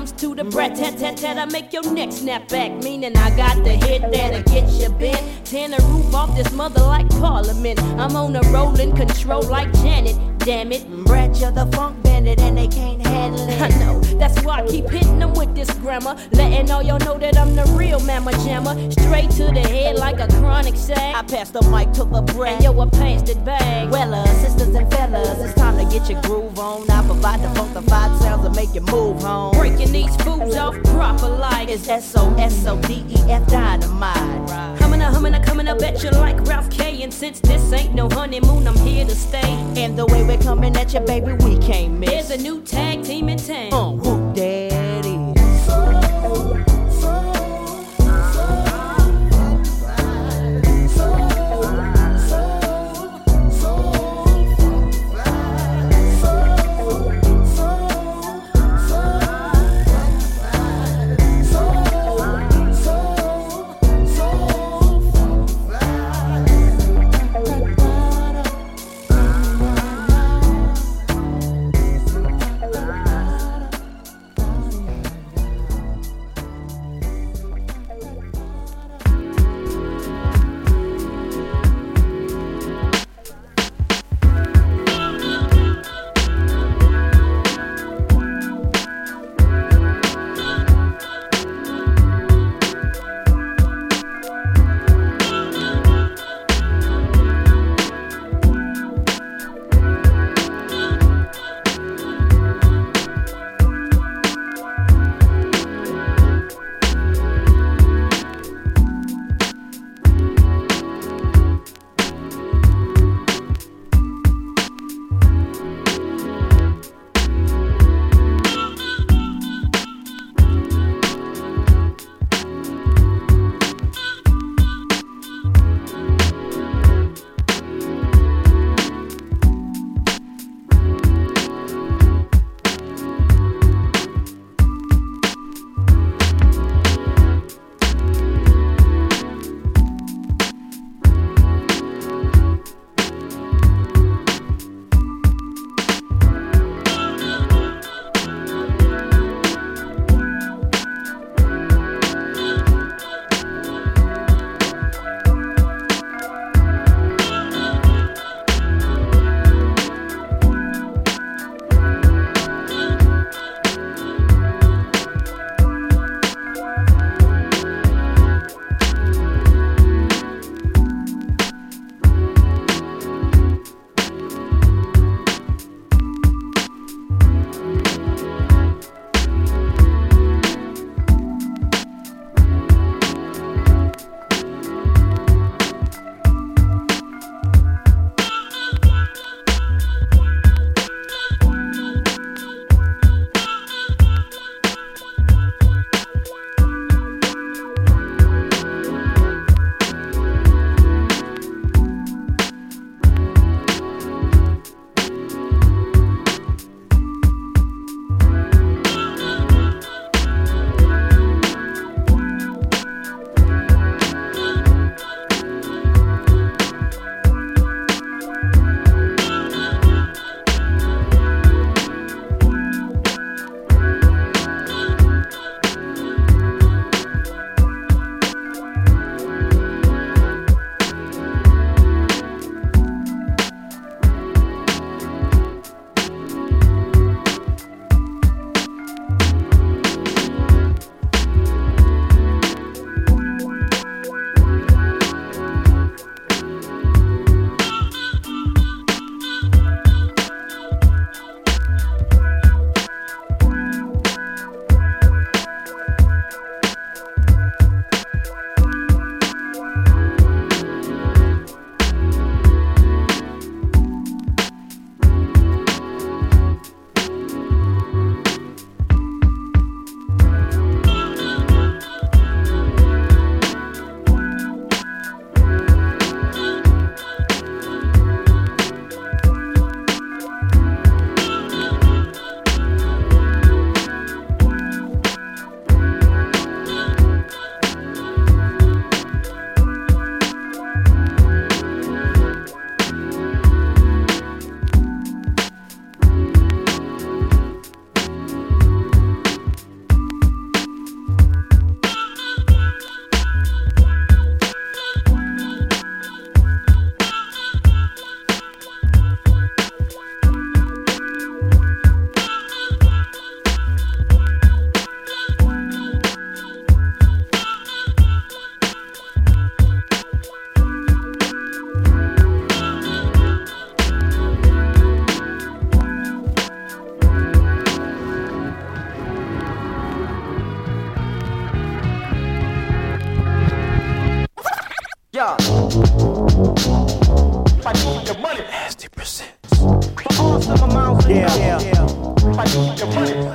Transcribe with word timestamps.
comes 0.00 0.12
to 0.12 0.34
the 0.34 0.44
brat 0.44 0.74
tat 0.74 0.96
tat 0.96 1.18
tat, 1.18 1.36
I 1.36 1.44
make 1.44 1.74
your 1.74 1.82
neck 1.92 2.10
snap 2.10 2.48
back. 2.48 2.72
Meaning 2.82 3.14
I 3.18 3.36
got 3.36 3.62
the 3.62 3.72
hit 3.72 4.00
that'll 4.10 4.42
get 4.44 4.66
you 4.72 4.88
bent. 4.88 5.20
Tear 5.44 5.68
the 5.68 5.76
roof 5.88 6.14
off 6.14 6.34
this 6.34 6.50
mother 6.52 6.80
like 6.80 7.06
Parliament. 7.10 7.78
I'm 7.98 8.16
on 8.16 8.34
a 8.34 8.40
rolling 8.50 8.96
control 8.96 9.42
like 9.42 9.70
Janet. 9.82 10.16
Damn 10.38 10.72
it, 10.72 10.88
Brat, 11.04 11.38
you're 11.38 11.50
the 11.50 11.66
funk 11.76 12.02
and 12.26 12.58
they 12.58 12.68
can't 12.68 13.04
handle 13.06 13.48
it. 13.48 13.60
I 13.60 13.68
know, 13.78 14.00
that's 14.18 14.42
why 14.42 14.60
I 14.60 14.66
keep 14.66 14.88
hitting 14.88 15.18
them 15.18 15.32
with 15.34 15.54
this 15.54 15.70
grammar. 15.78 16.16
Letting 16.32 16.70
all 16.70 16.82
y'all 16.82 16.98
know 16.98 17.18
that 17.18 17.36
I'm 17.36 17.54
the 17.54 17.64
real 17.76 18.00
mamma 18.00 18.32
jammer. 18.44 18.74
Straight 18.92 19.30
to 19.32 19.44
the 19.44 19.60
head 19.60 19.96
like 19.96 20.20
a 20.20 20.28
chronic 20.38 20.76
sack. 20.76 21.14
I 21.14 21.22
pass 21.22 21.50
the 21.50 21.62
mic 21.70 21.92
to 21.92 22.04
the 22.04 22.22
brat. 22.22 22.54
And 22.54 22.64
yo, 22.64 22.80
I 22.80 22.88
passed 22.90 23.28
it 23.28 23.44
back. 23.44 23.90
Well, 23.90 24.14
uh, 24.14 24.26
sisters 24.40 24.74
and 24.74 24.90
fellas, 24.90 25.38
it's 25.38 25.54
time 25.54 25.78
to 25.78 25.84
get 25.92 26.10
your 26.10 26.20
groove 26.22 26.58
on. 26.58 26.90
I 26.90 27.04
provide 27.04 27.40
the 27.40 27.48
funkified 27.48 28.18
sounds 28.20 28.42
that 28.42 28.54
make 28.54 28.74
you 28.74 28.82
move 28.82 29.22
home. 29.22 29.56
Breaking 29.56 29.92
these 29.92 30.14
fools 30.16 30.56
off 30.56 30.76
proper 30.84 31.28
like 31.28 31.68
it's 31.68 31.88
S 31.88 32.14
O 32.16 32.34
S 32.34 32.66
O 32.66 32.80
D 32.82 33.04
E 33.08 33.16
F 33.30 33.46
dynamite. 33.48 34.50
Humming 34.80 35.00
a 35.00 35.06
humming 35.06 35.34
a 35.34 35.44
coming 35.44 35.68
up 35.68 35.78
bet 35.78 36.02
you 36.02 36.10
like 36.10 36.40
Ralph 36.46 36.70
K. 36.70 37.02
And 37.02 37.12
since 37.12 37.40
this 37.40 37.72
ain't 37.72 37.94
no 37.94 38.08
honeymoon, 38.08 38.66
I'm 38.66 38.76
here 38.78 39.04
to 39.04 39.14
stay. 39.14 39.52
And 39.76 39.98
the 39.98 40.06
way 40.06 40.22
we're 40.24 40.38
coming 40.38 40.76
at 40.76 40.92
you, 40.92 41.00
baby, 41.00 41.32
we 41.32 41.58
can't 41.58 41.98
miss. 41.98 42.09
There's 42.10 42.30
a 42.30 42.38
new 42.38 42.60
tag 42.62 43.04
team 43.04 43.28
in 43.28 43.38
town. 43.38 43.72
Uh, 43.72 44.19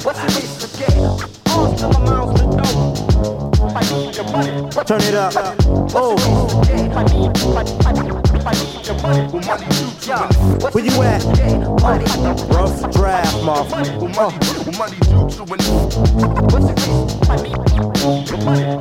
What's 0.03 0.19
the. 0.21 0.45
Turn 4.85 5.01
it 5.01 5.15
up. 5.15 5.33
Oh. 5.93 6.15
Where 10.71 10.85
you 10.85 11.01
at? 11.01 11.23
Rough 12.49 12.93
draft, 12.93 13.35
motherfucker. 13.43 14.15
Uh. 14.17 14.31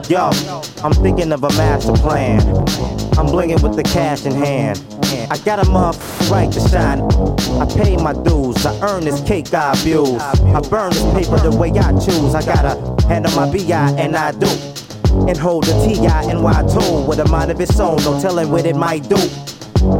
Yo, 0.08 0.30
I'm 0.84 0.92
thinking 0.92 1.32
of 1.32 1.42
a 1.42 1.48
master 1.50 1.94
plan. 1.94 2.40
I'm 3.16 3.26
blinging 3.26 3.60
with 3.62 3.74
the 3.74 3.82
cash 3.82 4.24
in 4.26 4.32
hand. 4.34 4.78
I 5.30 5.38
got 5.38 5.58
a 5.58 5.62
motherfucking 5.62 6.30
right 6.30 6.52
to 6.52 6.60
shine. 6.68 7.00
I 7.60 7.66
pay 7.66 7.96
my 7.96 8.12
dues. 8.12 8.43
I 8.66 8.78
earn 8.80 9.04
this 9.04 9.20
cake 9.22 9.52
I 9.52 9.72
abuse. 9.72 10.20
I 10.20 10.60
burn 10.68 10.90
this 10.90 11.04
paper 11.12 11.38
the 11.38 11.54
way 11.56 11.70
I 11.70 11.92
choose. 11.92 12.34
I 12.34 12.42
gotta 12.44 12.74
handle 13.06 13.32
my 13.36 13.50
BI 13.50 14.00
and 14.00 14.16
I 14.16 14.32
do. 14.32 14.46
And 15.28 15.36
hold 15.36 15.64
the 15.64 15.72
TI 15.84 16.30
and 16.30 16.42
Y 16.42 16.52
tune 16.72 17.06
with 17.06 17.18
a 17.20 17.28
mind 17.28 17.50
of 17.50 17.60
its 17.60 17.78
own. 17.78 17.96
No 17.98 18.20
telling 18.20 18.50
what 18.50 18.66
it 18.66 18.76
might 18.76 19.08
do. 19.08 19.16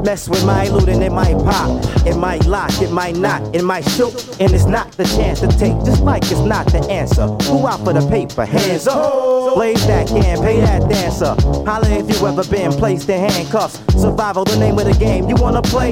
Mess 0.03 0.29
with 0.29 0.45
my 0.47 0.69
loot 0.69 0.89
and 0.89 1.03
it 1.03 1.13
might 1.13 1.37
pop. 1.45 1.85
It 2.07 2.17
might 2.17 2.47
lock, 2.47 2.73
it 2.81 2.91
might 2.91 3.17
not, 3.17 3.55
it 3.55 3.63
might 3.63 3.89
shoot. 3.91 4.15
And 4.41 4.53
it's 4.53 4.65
not 4.65 4.91
the 4.93 5.05
chance 5.05 5.41
to 5.41 5.49
take, 5.49 5.77
just 5.85 6.03
like 6.03 6.23
it's 6.25 6.41
not 6.41 6.67
the 6.67 6.81
answer. 6.91 7.27
Who 7.27 7.67
out 7.67 7.85
for 7.85 7.93
the 7.93 8.09
paper? 8.09 8.47
Hands 8.47 8.87
up. 8.87 9.34
Blaze 9.55 9.87
that 9.87 10.09
can, 10.09 10.39
pay 10.43 10.61
that 10.61 10.89
dancer. 10.89 11.35
Holla 11.65 11.89
if 11.89 12.09
you 12.11 12.27
ever 12.27 12.45
been 12.45 12.73
placed 12.73 13.09
in 13.09 13.21
handcuffs. 13.31 13.79
Survival, 14.01 14.45
the 14.45 14.57
name 14.57 14.79
of 14.79 14.87
the 14.87 14.95
game. 14.95 15.29
You 15.29 15.37
wanna 15.37 15.63
play? 15.63 15.91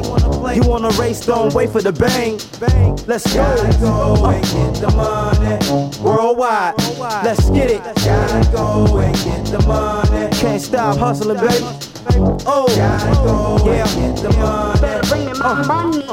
You 0.55 0.63
wanna 0.69 0.91
race? 0.99 1.25
Don't 1.25 1.55
wait 1.55 1.71
for 1.71 1.81
the 1.81 1.93
bang. 1.93 2.41
Let's 3.07 3.33
go. 3.33 3.43
Gotta 3.43 3.79
go 3.79 4.27
and 4.27 4.45
get 4.45 4.81
the 4.81 4.91
money. 4.97 6.03
Worldwide, 6.03 6.75
let's 7.25 7.49
get 7.51 7.71
it. 7.71 7.83
Gotta 8.05 8.51
go 8.51 8.99
and 8.99 9.15
get 9.17 9.47
the 9.47 9.65
money. 9.67 10.29
Can't 10.37 10.61
stop 10.61 10.97
hustling, 10.97 11.39
baby. 11.39 11.65
Oh, 12.45 12.67
gotta 12.77 13.15
go 13.23 13.73
yeah. 13.73 13.89
and 13.89 14.17
get 14.17 14.23
the 14.23 14.37
money. 14.39 14.81
Better 14.81 15.09
bring 15.09 15.25
me 15.27 15.33
my 15.39 15.61
uh, 15.61 15.67
money. 15.67 16.05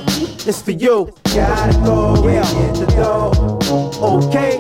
It's 0.46 0.62
for 0.62 0.72
you. 0.72 1.12
Gotta 1.34 1.74
go 1.80 2.24
yeah. 2.28 2.48
and 2.48 2.78
get 2.78 2.88
the 2.88 2.94
dough. 2.96 3.60
Okay. 4.02 4.60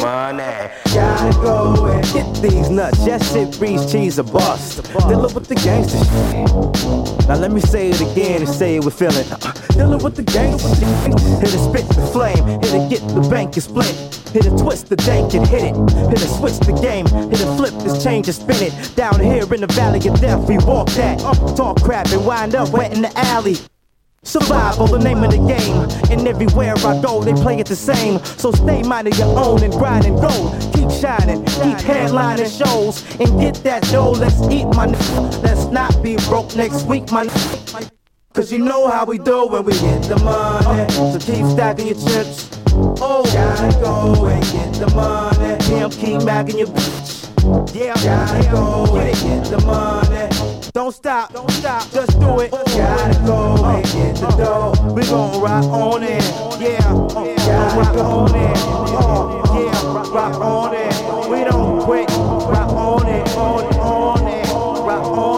Money. 0.00 0.70
Gotta 0.94 1.32
go 1.40 1.86
and 1.86 2.04
hit 2.06 2.42
these 2.42 2.70
nuts. 2.70 3.04
Yes, 3.06 3.34
it 3.34 3.58
breeds 3.58 3.90
cheese 3.92 4.18
a 4.18 4.24
bust. 4.24 4.82
Dealing 5.08 5.34
with 5.34 5.46
the 5.46 5.54
gangster 5.54 5.98
shit. 5.98 7.28
Now 7.28 7.36
let 7.36 7.52
me 7.52 7.60
say 7.60 7.90
it 7.90 8.00
again 8.00 8.40
and 8.40 8.48
say 8.48 8.76
it 8.76 8.84
with 8.84 8.94
feeling. 8.94 9.26
Uh, 9.30 9.52
dealing 9.70 10.02
with 10.02 10.16
the 10.16 10.22
gangster 10.22 10.68
shit. 10.76 11.20
Hit 11.40 11.54
it 11.54 11.58
spit 11.58 11.88
the 11.88 12.06
flame. 12.12 12.44
Hit 12.62 12.74
it 12.74 12.90
get 12.90 13.02
the 13.14 13.20
bank 13.28 13.54
and 13.54 13.62
split. 13.62 13.94
Hit 14.32 14.46
it 14.46 14.58
twist 14.58 14.88
the 14.88 14.96
dank 14.96 15.34
and 15.34 15.46
hit 15.46 15.62
it. 15.62 15.76
Hit 16.08 16.22
it 16.22 16.28
switch 16.38 16.58
the 16.60 16.78
game. 16.80 17.06
Hit 17.06 17.40
it 17.40 17.56
flip 17.56 17.74
this 17.82 18.02
change 18.02 18.28
and 18.28 18.34
spin 18.34 18.62
it. 18.62 18.96
Down 18.96 19.20
here 19.20 19.52
in 19.52 19.60
the 19.60 19.66
valley 19.68 20.06
of 20.08 20.20
death, 20.20 20.48
we 20.48 20.58
walk 20.58 20.88
that. 20.90 21.22
Up, 21.22 21.56
talk 21.56 21.82
crap 21.82 22.06
and 22.12 22.24
wind 22.24 22.54
up 22.54 22.70
wet 22.70 22.92
in 22.92 23.02
the 23.02 23.12
alley. 23.18 23.56
Survival, 24.24 24.86
the 24.88 24.98
name 24.98 25.22
of 25.22 25.30
the 25.30 25.38
game. 25.38 26.10
And 26.10 26.26
everywhere 26.26 26.74
I 26.78 27.00
go, 27.00 27.22
they 27.22 27.32
play 27.32 27.58
it 27.60 27.66
the 27.66 27.76
same. 27.76 28.18
So 28.24 28.50
stay 28.52 28.82
minded 28.82 29.16
your 29.16 29.38
own 29.38 29.62
and 29.62 29.72
grind 29.72 30.04
and 30.06 30.16
go. 30.20 30.28
Keep 30.74 30.90
shining, 30.90 31.44
keep 31.44 31.78
headlining 31.78 32.50
shows. 32.58 33.02
And 33.20 33.40
get 33.40 33.54
that 33.64 33.82
dough, 33.84 34.10
let's 34.10 34.40
eat 34.50 34.66
my 34.66 34.86
n- 34.88 34.92
Let's 35.42 35.66
not 35.66 36.02
be 36.02 36.16
broke 36.28 36.54
next 36.56 36.84
week, 36.84 37.10
my 37.12 37.22
n- 37.22 37.88
Cause 38.34 38.52
you 38.52 38.58
know 38.58 38.88
how 38.88 39.04
we 39.04 39.18
do 39.18 39.46
when 39.46 39.64
we 39.64 39.72
get 39.72 40.02
the 40.02 40.16
money. 40.18 40.92
So 40.92 41.18
keep 41.18 41.46
stacking 41.46 41.86
your 41.86 41.96
chips. 41.96 42.50
Oh, 43.00 43.24
gotta 43.32 43.72
go 43.80 44.26
and 44.26 44.44
get 44.52 44.74
the 44.74 44.90
money. 44.94 45.64
Him 45.64 45.90
keep 45.90 46.26
bagging 46.26 46.58
your 46.58 46.68
bitch. 46.68 47.74
Yeah, 47.74 47.94
gotta 47.94 48.48
go 48.50 48.96
and 48.96 49.16
get 49.20 49.44
the 49.50 49.60
money. 49.64 50.47
Don't 50.72 50.92
stop, 50.92 51.32
don't 51.32 51.50
stop, 51.50 51.90
just 51.90 52.20
do 52.20 52.40
it. 52.40 52.50
Gotta 52.50 53.18
go 53.26 53.64
and 53.64 53.84
get 53.84 54.16
the 54.16 54.28
dough. 54.36 54.92
We 54.92 55.02
gon' 55.06 55.40
rock 55.40 55.64
on 55.64 56.02
it, 56.02 56.22
yeah. 56.60 56.78
Gotta 56.82 57.78
rock 57.78 57.96
on 57.96 58.34
it, 58.34 58.58
uh, 58.94 59.42
yeah. 59.54 60.12
Rock 60.12 60.40
on 60.40 60.74
it. 60.74 61.28
We 61.30 61.44
don't 61.44 61.82
quit. 61.82 62.10
Rock 62.10 62.70
on 62.70 63.06
it, 63.06 63.28
on 63.36 63.64
it, 63.64 63.76
on 63.76 64.28
it. 64.28 64.46
Rock 64.48 65.04
on 65.04 65.37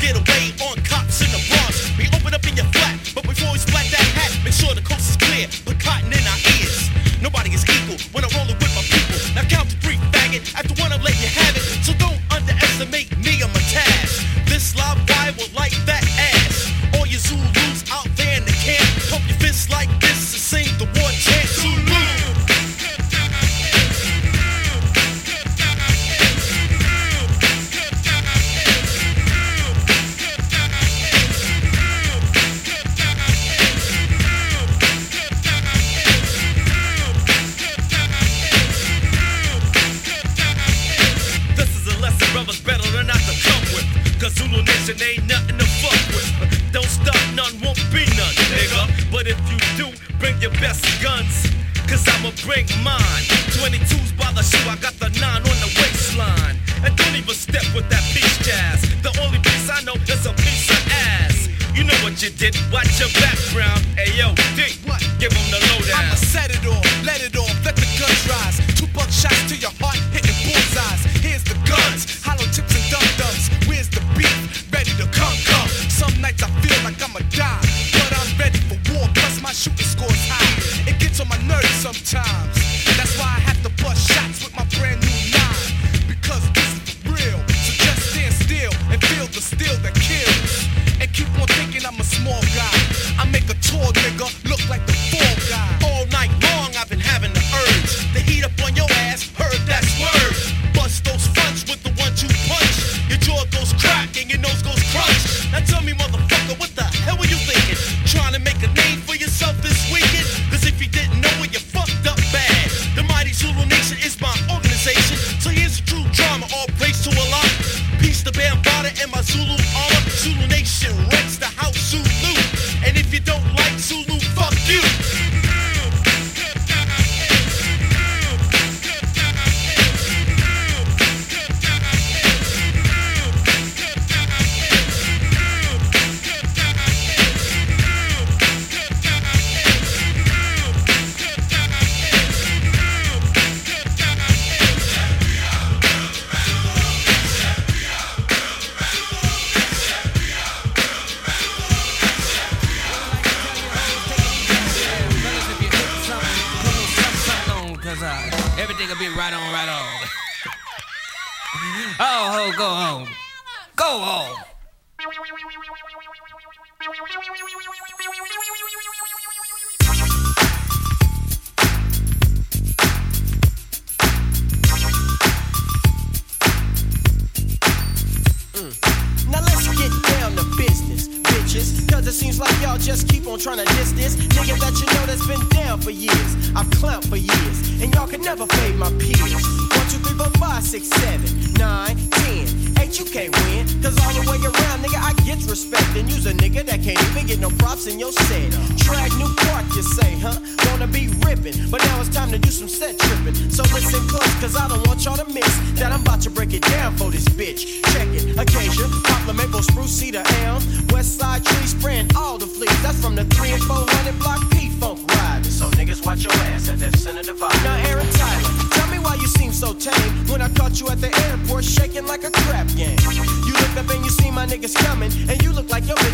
get 0.00 0.14
away 0.14 0.54
on 0.62 0.76
cops 0.84 1.20
in 1.20 1.30
the 1.34 1.42
Bronx. 1.50 1.90
We 1.98 2.06
open 2.14 2.34
up 2.34 2.46
in 2.46 2.56
your 2.56 2.66
flat, 2.72 2.98
but 3.14 3.24
before 3.24 3.52
we 3.52 3.58
splat 3.58 3.86
that 3.90 4.08
hat, 4.14 4.32
make 4.44 4.54
sure 4.54 4.74
the 4.74 4.82
coast 4.82 5.10
is 5.10 5.16
clear. 5.16 5.46
Put 5.66 5.80
cotton 5.80 6.12
in 6.12 6.24
our 6.26 6.40
ears. 6.58 6.90
Nobody 7.20 7.50
is 7.50 7.64
eating. 7.64 7.87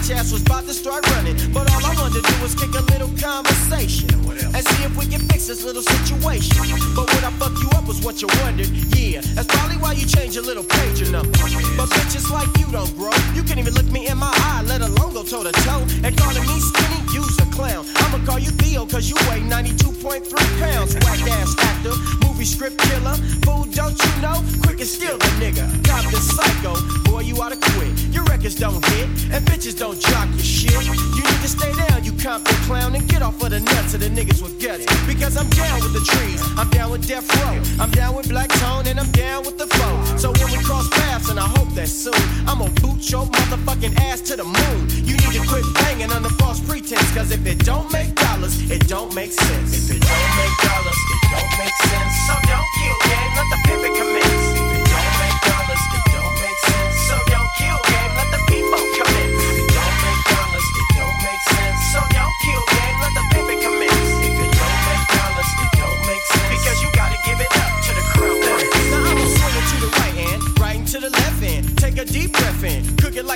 bitch 0.04 0.32
was 0.32 0.42
about 0.42 0.64
to 0.64 0.74
start 0.74 1.08
running. 1.12 1.36
But 1.52 1.70
all 1.72 1.84
I 1.84 1.94
wanted 1.96 2.22
to 2.22 2.32
do 2.32 2.42
was 2.42 2.54
kick 2.54 2.72
a 2.74 2.84
little 2.92 3.08
conversation 3.16 4.08
and 4.54 4.62
see 4.66 4.84
if 4.84 4.96
we 4.96 5.06
can 5.06 5.20
fix 5.28 5.46
this 5.46 5.64
little 5.64 5.82
situation. 5.82 6.56
But 6.94 7.08
what 7.08 7.24
I 7.24 7.30
fuck 7.40 7.56
you 7.62 7.68
up 7.76 7.88
was 7.88 8.02
what 8.04 8.20
you 8.20 8.28
wondered. 8.44 8.68
Yeah, 8.96 9.20
that's 9.34 9.48
probably 9.48 9.76
why 9.76 9.92
you 9.92 10.06
change 10.06 10.34
your 10.34 10.44
little 10.44 10.64
pager 10.64 11.10
number. 11.10 11.32
But 11.76 11.88
bitches 11.96 12.30
like 12.30 12.48
you 12.58 12.70
don't 12.70 12.92
grow. 12.96 13.14
You 13.34 13.42
can 13.42 13.58
even 13.58 13.74
look 13.74 13.90
me 13.90 14.08
in 14.08 14.18
my 14.18 14.32
eye, 14.32 14.62
let 14.66 14.80
alone 14.80 15.14
go 15.14 15.22
toe 15.22 15.42
to 15.42 15.52
toe. 15.64 15.84
And 16.04 16.16
calling 16.16 16.44
me 16.46 16.60
skinny, 16.60 17.00
you's 17.12 17.36
a 17.38 17.46
clown. 17.54 17.86
I'ma 17.96 18.24
call 18.26 18.38
you 18.38 18.50
Theo, 18.50 18.86
cause 18.86 19.08
you 19.08 19.16
weigh 19.28 19.40
92.3 19.40 20.28
pounds. 20.60 20.94
Whack 21.04 21.20
ass 21.40 21.54
actor, 21.58 21.94
movie 22.26 22.44
script 22.44 22.78
killer. 22.78 23.16
Food, 23.46 23.72
don't 23.72 23.96
you 23.96 24.12
know? 24.20 24.44
Quick 24.62 24.80
and 24.80 24.88
steal 24.88 25.16
the 25.16 25.30
nigga. 25.40 25.64
Cop 25.84 26.04
the 26.10 26.20
psycho 26.20 27.03
you 27.24 27.40
ought 27.40 27.52
to 27.52 27.56
quit. 27.72 27.92
Your 28.12 28.24
records 28.24 28.54
don't 28.54 28.84
hit, 28.92 29.08
and 29.32 29.44
bitches 29.46 29.78
don't 29.78 29.98
jock 29.98 30.28
your 30.30 30.44
shit. 30.44 30.84
You 30.84 30.92
need 30.92 31.40
to 31.42 31.48
stay 31.48 31.72
down, 31.88 32.04
you 32.04 32.12
compton 32.12 32.54
clown, 32.66 32.94
and 32.94 33.08
get 33.08 33.22
off 33.22 33.42
of 33.42 33.50
the 33.50 33.60
nuts 33.60 33.94
of 33.94 34.00
the 34.00 34.08
niggas 34.08 34.42
with 34.42 34.60
guts. 34.60 34.84
Because 35.06 35.36
I'm 35.36 35.48
down 35.50 35.80
with 35.80 35.92
the 35.92 36.04
trees, 36.04 36.42
I'm 36.56 36.68
down 36.70 36.90
with 36.90 37.06
death 37.06 37.26
row, 37.40 37.60
I'm 37.82 37.90
down 37.90 38.14
with 38.14 38.28
black 38.28 38.50
tone, 38.60 38.86
and 38.86 38.98
I'm 39.00 39.10
down 39.12 39.44
with 39.44 39.58
the 39.58 39.66
flow. 39.66 40.16
So 40.16 40.32
when 40.32 40.52
we 40.52 40.58
cross 40.64 40.88
paths, 40.90 41.30
and 41.30 41.38
I 41.40 41.48
hope 41.56 41.70
that 41.74 41.88
soon, 41.88 42.14
I'm 42.46 42.58
gonna 42.58 42.70
boot 42.80 43.10
your 43.10 43.26
motherfucking 43.26 43.98
ass 44.00 44.20
to 44.28 44.36
the 44.36 44.44
moon. 44.44 44.80
You 45.08 45.16
need 45.16 45.32
to 45.32 45.42
quit 45.48 45.64
banging 45.74 46.12
on 46.12 46.22
the 46.22 46.30
false 46.40 46.60
pretense, 46.60 47.10
cause 47.14 47.30
if 47.30 47.46
it 47.46 47.58
don't 47.64 47.90
make 47.92 48.14
dollars, 48.14 48.70
it 48.70 48.86
don't 48.88 49.14
make 49.14 49.32
sense. 49.32 49.72
If 49.72 49.96
it 49.96 50.02
don't 50.02 50.32
make 50.36 50.56
dollars, 50.60 51.00
it 51.14 51.22
don't 51.32 51.52
make 51.58 51.76
sense. 51.88 52.14
So 52.26 52.34
don't 52.52 52.72
you, 52.82 52.92
gang, 53.08 53.30
let 53.36 53.46
the 53.50 53.58
pivot 53.64 53.94
commit. 53.98 54.23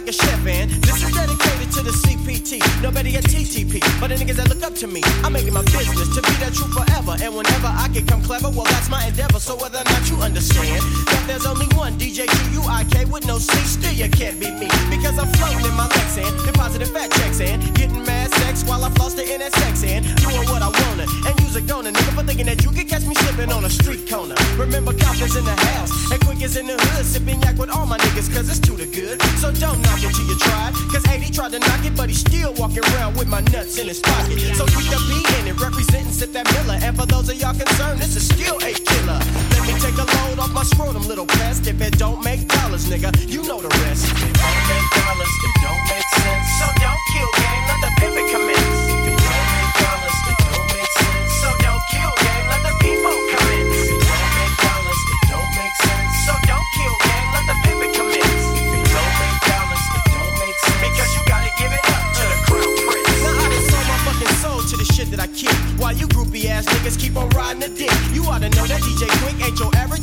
a 0.08 0.12
chef. 0.12 0.47
TTP. 2.78 3.80
But 4.00 4.08
the 4.08 4.16
niggas 4.16 4.36
that 4.36 4.48
look 4.48 4.62
up 4.62 4.74
to 4.76 4.86
me, 4.86 5.02
I 5.24 5.28
make 5.28 5.46
it 5.46 5.52
my 5.52 5.62
business 5.74 6.08
to 6.14 6.22
be 6.22 6.34
that 6.38 6.54
true 6.54 6.70
forever. 6.70 7.16
And 7.20 7.34
whenever 7.34 7.66
I 7.66 7.88
can 7.92 8.06
come 8.06 8.22
clever, 8.22 8.50
well, 8.50 8.64
that's 8.64 8.88
my 8.88 9.04
endeavor. 9.06 9.40
So 9.40 9.56
whether 9.56 9.78
or 9.78 9.84
not 9.84 10.08
you 10.08 10.16
understand 10.22 10.82
that 11.10 11.24
there's 11.26 11.46
only 11.46 11.66
one 11.74 11.98
DJ 11.98 12.30
Q-U-I-K 12.30 13.06
with 13.06 13.26
no 13.26 13.38
C, 13.38 13.52
still 13.66 13.92
you 13.92 14.08
can't 14.08 14.38
be 14.38 14.50
me. 14.50 14.70
Because 14.90 15.18
I'm 15.18 15.26
floating 15.34 15.66
in 15.66 15.74
my 15.74 15.88
legs 15.90 16.18
and 16.18 16.30
depositing 16.46 16.92
fat 16.94 17.10
checks 17.18 17.40
and 17.40 17.58
getting 17.74 18.04
mad 18.04 18.30
sex 18.46 18.62
while 18.64 18.84
I 18.84 18.90
floss 18.94 19.14
the 19.14 19.22
NSX 19.22 19.82
and 19.86 20.06
doing 20.22 20.46
what 20.46 20.62
I 20.62 20.70
wanna. 20.70 21.06
And 21.26 21.34
use 21.40 21.56
a 21.56 21.62
gonna, 21.62 21.90
nigga, 21.90 22.14
for 22.14 22.22
thinking 22.22 22.46
that 22.46 22.62
you 22.62 22.70
can 22.70 22.86
catch 22.86 23.04
me 23.04 23.14
slipping 23.14 23.50
on 23.50 23.64
a 23.64 23.70
street 23.70 24.08
corner. 24.08 24.36
Remember, 24.56 24.92
Compton's 24.94 25.34
in 25.34 25.44
the 25.44 25.56
house, 25.74 25.90
and 26.12 26.20
Quik 26.22 26.42
is 26.42 26.56
in 26.56 26.66
the 26.66 26.78
hood, 26.78 27.04
sipping 27.04 27.42
yak 27.42 27.58
with 27.58 27.70
all 27.70 27.86
my 27.86 27.98
niggas, 27.98 28.32
cause 28.32 28.48
it's 28.48 28.60
too 28.60 28.76
the 28.76 28.86
good. 28.86 29.20
So 29.42 29.50
don't 29.52 29.82
knock 29.82 29.98
it 29.98 30.14
till 30.14 30.26
you 30.26 30.38
try, 30.38 30.70
cause 30.92 31.06
80 31.06 31.30
tried 31.32 31.52
to 31.52 31.58
knock 31.58 31.84
it, 31.84 31.96
but 31.96 32.08
he's 32.08 32.20
still 32.20 32.54
walking 32.54 32.67
around 32.76 33.16
with 33.16 33.28
my 33.28 33.40
nuts 33.52 33.78
in 33.78 33.88
his 33.88 34.00
pocket. 34.00 34.38
So 34.56 34.66
keep 34.66 34.90
the 34.90 35.00
beat 35.08 35.28
in 35.40 35.48
it, 35.48 35.60
representing 35.60 36.12
Sip 36.12 36.32
that 36.32 36.44
Miller. 36.52 36.78
And 36.82 36.96
for 36.96 37.06
those 37.06 37.28
of 37.28 37.36
y'all 37.40 37.54
concerned, 37.54 38.00
this 38.00 38.16
is 38.16 38.26
still 38.28 38.56
a 38.58 38.72
killer. 38.72 39.20
Let 39.54 39.62
me 39.66 39.74
take 39.80 39.96
a 39.96 40.04
load 40.04 40.38
off 40.38 40.52
my 40.52 40.64
scrotum, 40.64 41.06
little 41.06 41.26
pest. 41.26 41.66
If 41.66 41.80
it 41.80 41.98
don't 41.98 42.22
make 42.24 42.46
dollars, 42.48 42.84
nigga, 42.86 43.10
you 43.28 43.42
know 43.44 43.60
the 43.60 43.72
rest. 43.86 44.04
If 44.04 44.22
it 44.22 44.34
don't 44.34 44.62
make 44.68 44.88
dollars, 45.00 45.32
it 45.46 45.54
don't 45.62 45.77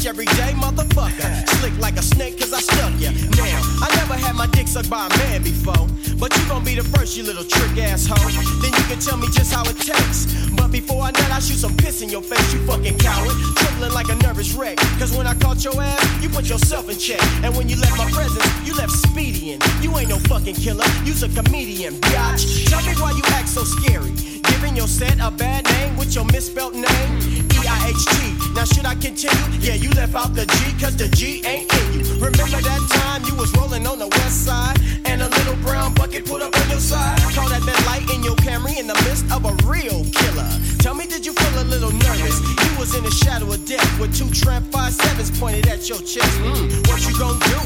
ain't 0.06 0.20
everyday 0.20 0.54
motherfucker. 0.54 1.50
Slick 1.60 1.78
like 1.80 1.98
a 1.98 2.02
snake 2.02 2.40
cause 2.40 2.54
I 2.54 2.60
stuck 2.60 2.94
ya. 3.00 3.12
Now, 3.38 3.60
I 3.82 3.90
never 3.96 4.14
had 4.14 4.36
my 4.36 4.48
dick 4.48 4.68
sucked 4.68 4.90
by 4.90 5.08
a 5.08 5.10
man 5.18 5.44
before. 5.44 5.88
But 6.18 6.36
you 6.38 6.48
gon' 6.48 6.64
be 6.64 6.76
the 6.76 6.84
first, 6.84 7.18
you 7.18 7.24
little 7.24 7.44
trick 7.44 7.78
ass 7.78 8.10
asshole. 8.10 8.32
Then 8.62 8.72
you 8.74 8.86
can 8.88 9.00
tell 9.00 9.18
me 9.18 9.28
just 9.32 9.54
how 9.54 9.64
it 9.64 9.78
tastes. 9.78 10.50
But 10.52 10.72
before 10.72 11.02
I 11.02 11.12
nut, 11.12 11.32
I 11.32 11.40
shoot 11.40 11.58
some 11.58 11.76
piss 11.78 12.02
in 12.02 12.10
your 12.10 12.22
face, 12.22 12.54
you 12.54 12.60
fucking 12.66 12.98
coward. 13.00 13.36
Trembling 13.56 13.94
like 13.94 14.10
a 14.10 14.16
nervous 14.16 14.54
wreck. 14.54 14.78
Cause 15.00 15.16
when 15.16 15.28
I 15.28 15.34
caught 15.36 15.64
your 15.64 15.82
ass, 15.82 16.24
you 16.24 16.30
put 16.30 16.46
yourself 16.46 16.90
in 16.90 16.98
check. 16.98 17.22
And 17.44 17.56
when 17.56 17.68
you 17.70 17.76
left 17.80 17.98
my 17.98 18.10
presence, 18.12 18.46
you 18.68 18.74
left 18.76 18.92
speeding. 18.92 19.60
You 19.82 19.98
ain't 19.98 20.10
no 20.10 20.20
fucking 20.32 20.56
killer, 20.56 20.86
you's 21.04 21.24
a 21.24 21.30
comedian, 21.30 21.96
biatch. 21.96 22.70
Tell 22.70 22.82
me 22.82 22.94
why 23.02 23.12
you 23.12 23.24
act 23.38 23.50
so 23.50 23.64
scary. 23.64 24.12
Giving 24.52 24.76
your 24.76 24.88
set 24.88 25.20
a 25.20 25.32
bad 25.32 25.66
name 25.66 25.98
with 25.98 26.14
your 26.16 26.26
misspelt 26.26 26.74
name. 26.74 27.55
E-I-H-T. 27.66 28.54
Now 28.54 28.64
should 28.64 28.86
I 28.86 28.94
continue? 28.94 29.58
Yeah, 29.60 29.74
you 29.74 29.90
left 29.92 30.14
out 30.14 30.36
the 30.36 30.46
G 30.46 30.58
cause 30.80 30.96
the 30.96 31.10
G 31.10 31.42
ain't 31.46 31.66
in 31.74 31.94
you. 31.94 32.14
Remember 32.22 32.62
that 32.62 32.82
time 32.94 33.26
you 33.26 33.36
was 33.36 33.52
rolling 33.58 33.88
on 33.88 33.98
the 33.98 34.08
west 34.08 34.46
side 34.46 34.78
and 35.06 35.22
a 35.22 35.30
little 35.30 35.56
brown 35.66 35.94
bucket 35.96 36.26
put 36.26 36.44
up 36.44 36.56
on 36.56 36.70
your 36.70 36.80
side? 36.80 37.18
Call 37.34 37.50
that 37.50 37.66
that 37.66 37.80
light 37.90 38.06
in 38.14 38.24
your 38.24 38.36
Camry 38.36 38.78
in 38.78 38.86
the 38.86 38.94
midst 39.06 39.26
of 39.34 39.46
a 39.46 39.54
real 39.66 40.06
killer. 40.14 40.50
Tell 40.78 40.94
me, 40.94 41.08
did 41.08 41.26
you 41.26 41.34
feel 41.34 41.62
a 41.62 41.66
little 41.66 41.92
nervous? 41.92 42.65
Was 42.86 42.94
in 42.94 43.04
the 43.04 43.10
shadow 43.10 43.52
of 43.52 43.66
death 43.66 44.00
with 44.00 44.14
two 44.14 44.30
tramp 44.30 44.72
five 44.72 44.94
sevens 44.94 45.34
pointed 45.40 45.66
at 45.66 45.90
your 45.90 45.98
chest. 46.06 46.30
Mm, 46.38 46.86
what 46.86 47.02
you 47.02 47.18
gon' 47.18 47.40
do? 47.50 47.58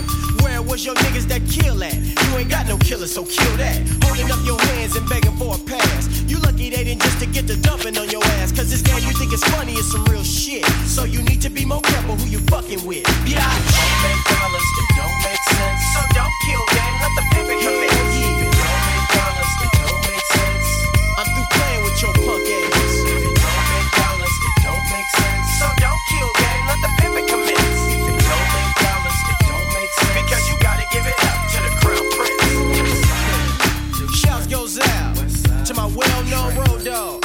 Where 0.47 0.61
was 0.61 0.85
your 0.85 0.95
niggas 0.95 1.27
that 1.27 1.43
kill 1.43 1.83
at? 1.83 1.93
You 1.93 2.37
ain't 2.37 2.49
got 2.49 2.67
no 2.67 2.77
killer, 2.77 3.05
so 3.05 3.25
kill 3.25 3.51
that. 3.57 3.83
Holding 4.07 4.31
up 4.31 4.39
your 4.47 4.57
hands 4.71 4.95
and 4.95 5.03
begging 5.09 5.35
for 5.35 5.55
a 5.55 5.59
pass. 5.59 6.07
You 6.23 6.37
lucky 6.39 6.69
they 6.69 6.85
didn't 6.85 7.01
just 7.01 7.19
to 7.19 7.25
get 7.25 7.47
the 7.47 7.57
dumping 7.57 7.97
on 7.97 8.07
your 8.09 8.23
ass. 8.39 8.53
Cause 8.53 8.71
this 8.71 8.81
game 8.81 9.03
you 9.03 9.11
think 9.19 9.33
is 9.33 9.43
funny 9.51 9.73
is 9.73 9.91
some 9.91 10.05
real 10.05 10.23
shit. 10.23 10.63
So 10.87 11.03
you 11.03 11.21
need 11.23 11.41
to 11.41 11.49
be 11.49 11.65
more 11.65 11.81
careful 11.81 12.15
who 12.15 12.25
you 12.29 12.39
fucking 12.47 12.79
with. 12.87 13.03
Yeah, 13.27 13.43
don't 13.43 13.99
make 14.07 14.23
dollars, 14.23 14.69
it 14.79 14.87
don't 14.95 15.19
make 15.27 15.43
sense. 15.51 15.81
So 15.91 15.99
don't 16.15 16.35
kill 16.47 16.63
game, 16.71 16.95
let 17.03 17.13
the 17.19 17.38
dog. 36.83 37.23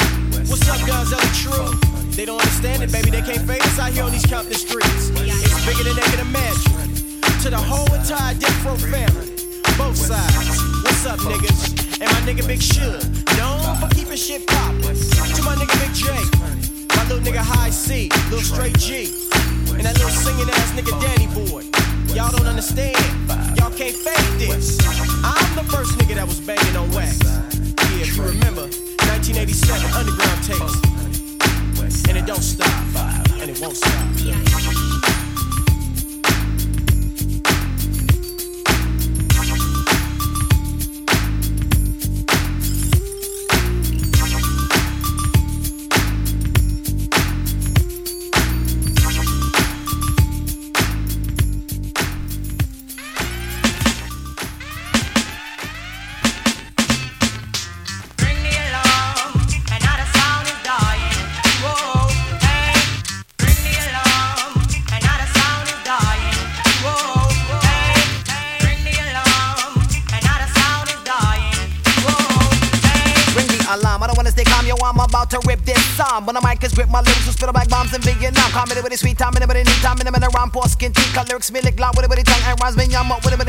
What's 0.51 0.69
up, 0.69 0.81
guys? 0.87 1.13
Ellie 1.13 1.35
True. 1.35 1.71
They 2.13 2.25
don't 2.25 2.41
understand 2.41 2.83
it, 2.83 2.93
baby. 2.93 3.11
They 3.11 3.23
can't 3.23 3.47
fade 3.47 3.63
us 3.63 3.79
out 3.79 3.93
here 3.93 4.05
on 4.05 4.13
these 4.13 4.27
Compton 4.27 4.55
streets. 4.55 5.11
It's 5.15 5.67
bigger 5.67 5.85
than 5.85 5.95
they 5.95 6.09
can 6.11 6.21
imagine. 6.27 6.73
To 7.43 7.51
the 7.51 7.59
whole 7.59 7.87
entire 7.95 8.35
Death 8.35 8.65
Row 8.65 8.77
family, 8.77 9.31
both 9.77 9.97
sides. 9.97 10.49
What's 10.83 11.07
up, 11.07 11.19
niggas? 11.21 12.01
And 12.01 12.11
my 12.11 12.21
nigga 12.27 12.47
Big 12.47 12.63
Shug, 12.63 13.03
known 13.37 13.77
for 13.79 13.89
keeping 13.95 14.17
shit 14.17 14.47
poppin'. 14.47 14.97
To 14.97 15.43
my 15.43 15.55
nigga 15.55 15.77
Big 15.83 15.95
J, 15.95 16.09
my 16.97 17.05
little 17.09 17.23
nigga 17.23 17.43
Hi-C, 17.43 18.11
little 18.31 18.41
straight 18.41 18.79
G, 18.79 19.13
and 19.77 19.85
that 19.85 19.95
little 19.95 20.11
singing 20.11 20.49
ass 20.51 20.73
nigga 20.73 20.95
Danny 21.03 21.29
Boy. 21.35 21.63
Y'all 22.15 22.31
don't 22.31 22.47
understand. 22.47 22.97
Y'all 23.59 23.71
can't 23.71 23.95
fake 23.95 24.39
this. 24.39 24.79
I'm 25.23 25.55
the 25.55 25.65
first 25.71 25.99
nigga 25.99 26.15
that 26.15 26.27
was 26.27 26.41
banging 26.41 26.77
on 26.77 26.91
wax. 26.93 27.21
Yeah, 27.23 28.03
if 28.03 28.17
you 28.17 28.23
remember, 28.23 28.69
1987 29.27 29.91
underground 29.95 30.45
tapes. 30.45 32.09
And 32.09 32.19
it 32.19 32.27
don't 32.27 32.43
stop, 32.43 32.69
and 33.41 33.51
it 33.51 33.59
won't 33.59 33.75
stop. 33.75 34.74
Vietnam. 78.65 78.75
Comedy 78.75 78.81
with 78.83 78.93
a 78.93 78.99
sweet 78.99 79.19
time, 79.19 79.37
in 79.37 79.47
the 79.47 79.55
need 79.55 79.83
time, 79.83 79.99
in 80.01 80.07
the 80.07 80.13
minute, 80.13 80.33
round, 80.35 80.53
poor 80.53 80.65
skin, 80.65 80.93
cut 81.13 81.29
lyrics, 81.29 81.51
me 81.51 81.61
lick 81.61 81.79
loud 81.79 81.97
with 81.97 82.07
a 82.07 82.09
bit 82.09 82.19
of 82.21 82.25
tongue, 82.25 82.43
and 82.47 82.61
rhymes, 82.61 82.77
me 82.77 82.87
yum 82.87 83.13
up 83.13 83.25
with 83.25 83.35
a 83.35 83.44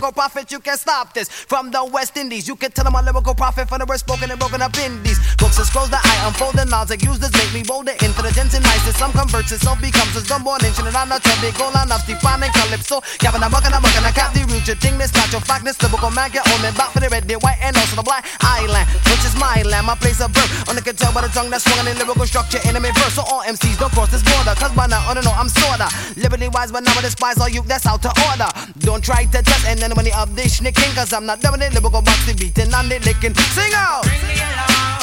lyrical 0.00 0.16
prophet, 0.16 0.50
you 0.50 0.60
can't 0.60 0.80
stop 0.80 1.12
this. 1.12 1.28
From 1.28 1.70
the 1.70 1.84
West 1.84 2.16
Indies, 2.16 2.48
you 2.48 2.56
can 2.56 2.72
tell 2.72 2.88
I'm 2.88 2.96
a 2.96 3.02
lyrical 3.04 3.34
prophet 3.34 3.68
from 3.68 3.84
the 3.84 3.86
worst 3.86 4.08
spoken 4.08 4.30
and 4.30 4.40
broken 4.40 4.62
up 4.64 4.72
indies. 4.80 5.20
Books 5.36 5.60
and 5.60 5.68
scrolls 5.68 5.92
that 5.92 6.00
I 6.00 6.24
unfold 6.24 6.56
and 6.56 6.72
laws 6.72 6.88
that 6.88 7.04
use 7.04 7.20
this 7.20 7.28
make 7.36 7.52
me 7.52 7.60
bolder, 7.60 7.92
intelligence 8.00 8.56
and 8.56 8.64
nice. 8.64 8.80
Some 8.96 9.12
converts, 9.12 9.52
it 9.52 9.60
some 9.60 9.76
becomes 9.76 10.16
a 10.16 10.24
dumb 10.24 10.40
born 10.40 10.64
ancient, 10.64 10.88
and 10.88 10.96
I'm 10.96 11.12
not 11.12 11.20
big 11.44 11.52
goal 11.60 11.68
enough, 11.76 12.08
defining 12.08 12.48
calypso. 12.56 13.04
Gavin, 13.20 13.44
I'm 13.44 13.52
mucking, 13.52 13.76
I'm 13.76 13.84
mucking, 13.84 14.00
I 14.00 14.12
cap 14.16 14.32
the 14.32 14.40
root, 14.48 14.64
your 14.64 14.80
this 14.80 15.12
not 15.12 15.28
your 15.36 15.44
fact, 15.44 15.68
lyrical 15.68 16.10
man, 16.16 16.32
get 16.32 16.48
on 16.48 16.64
me, 16.64 16.72
back 16.72 16.96
for 16.96 17.04
the 17.04 17.12
red, 17.12 17.28
the 17.28 17.36
white, 17.44 17.60
and 17.60 17.76
also 17.76 18.00
the 18.00 18.06
black 18.06 18.24
island, 18.40 18.88
which 19.04 19.20
is 19.28 19.36
my 19.36 19.60
land, 19.68 19.84
my 19.84 19.96
place 20.00 20.24
of 20.24 20.32
birth. 20.32 20.48
Only 20.64 20.80
can 20.80 20.96
tell 20.96 21.12
by 21.12 21.28
the 21.28 21.32
tongue 21.36 21.52
that's 21.52 21.68
swung 21.68 21.84
in 21.84 21.92
lyrical 22.00 22.24
structure, 22.24 22.60
enemy 22.64 22.88
verse. 22.96 23.20
So 23.20 23.22
all 23.28 23.44
MCs 23.44 23.76
don't 23.76 23.92
cross 23.92 24.08
this 24.08 24.24
border, 24.24 24.56
cause 24.56 24.72
by 24.72 24.88
now, 24.88 25.04
I 25.04 25.12
don't 25.12 25.28
know, 25.28 25.36
I'm 25.36 25.52
sorta 25.52 25.92
liberty 26.16 26.48
wise, 26.48 26.72
but 26.72 26.88
now 26.88 26.96
I 26.96 27.04
despise 27.04 27.36
all 27.36 27.52
you 27.52 27.60
that's 27.68 27.84
out 27.84 28.00
to 28.02 28.12
order. 28.32 28.48
Don't 28.80 29.04
try 29.04 29.28
to 29.28 29.42
test 29.44 29.68
and 29.68 29.89
any 29.98 30.12
of 30.12 30.36
this 30.36 30.58
snicking, 30.58 30.92
cause 30.94 31.12
I'm 31.12 31.26
not 31.26 31.40
doing 31.40 31.60
it, 31.62 31.72
lyrical 31.72 32.02
box 32.02 32.26
the 32.26 32.34
beating 32.34 32.72
and 32.72 32.90
the 32.90 32.98
licking. 33.00 33.34
Sing 33.34 33.72
out! 33.74 34.02
Bring 34.04 34.20
the 34.20 34.36
alarm, 34.38 34.99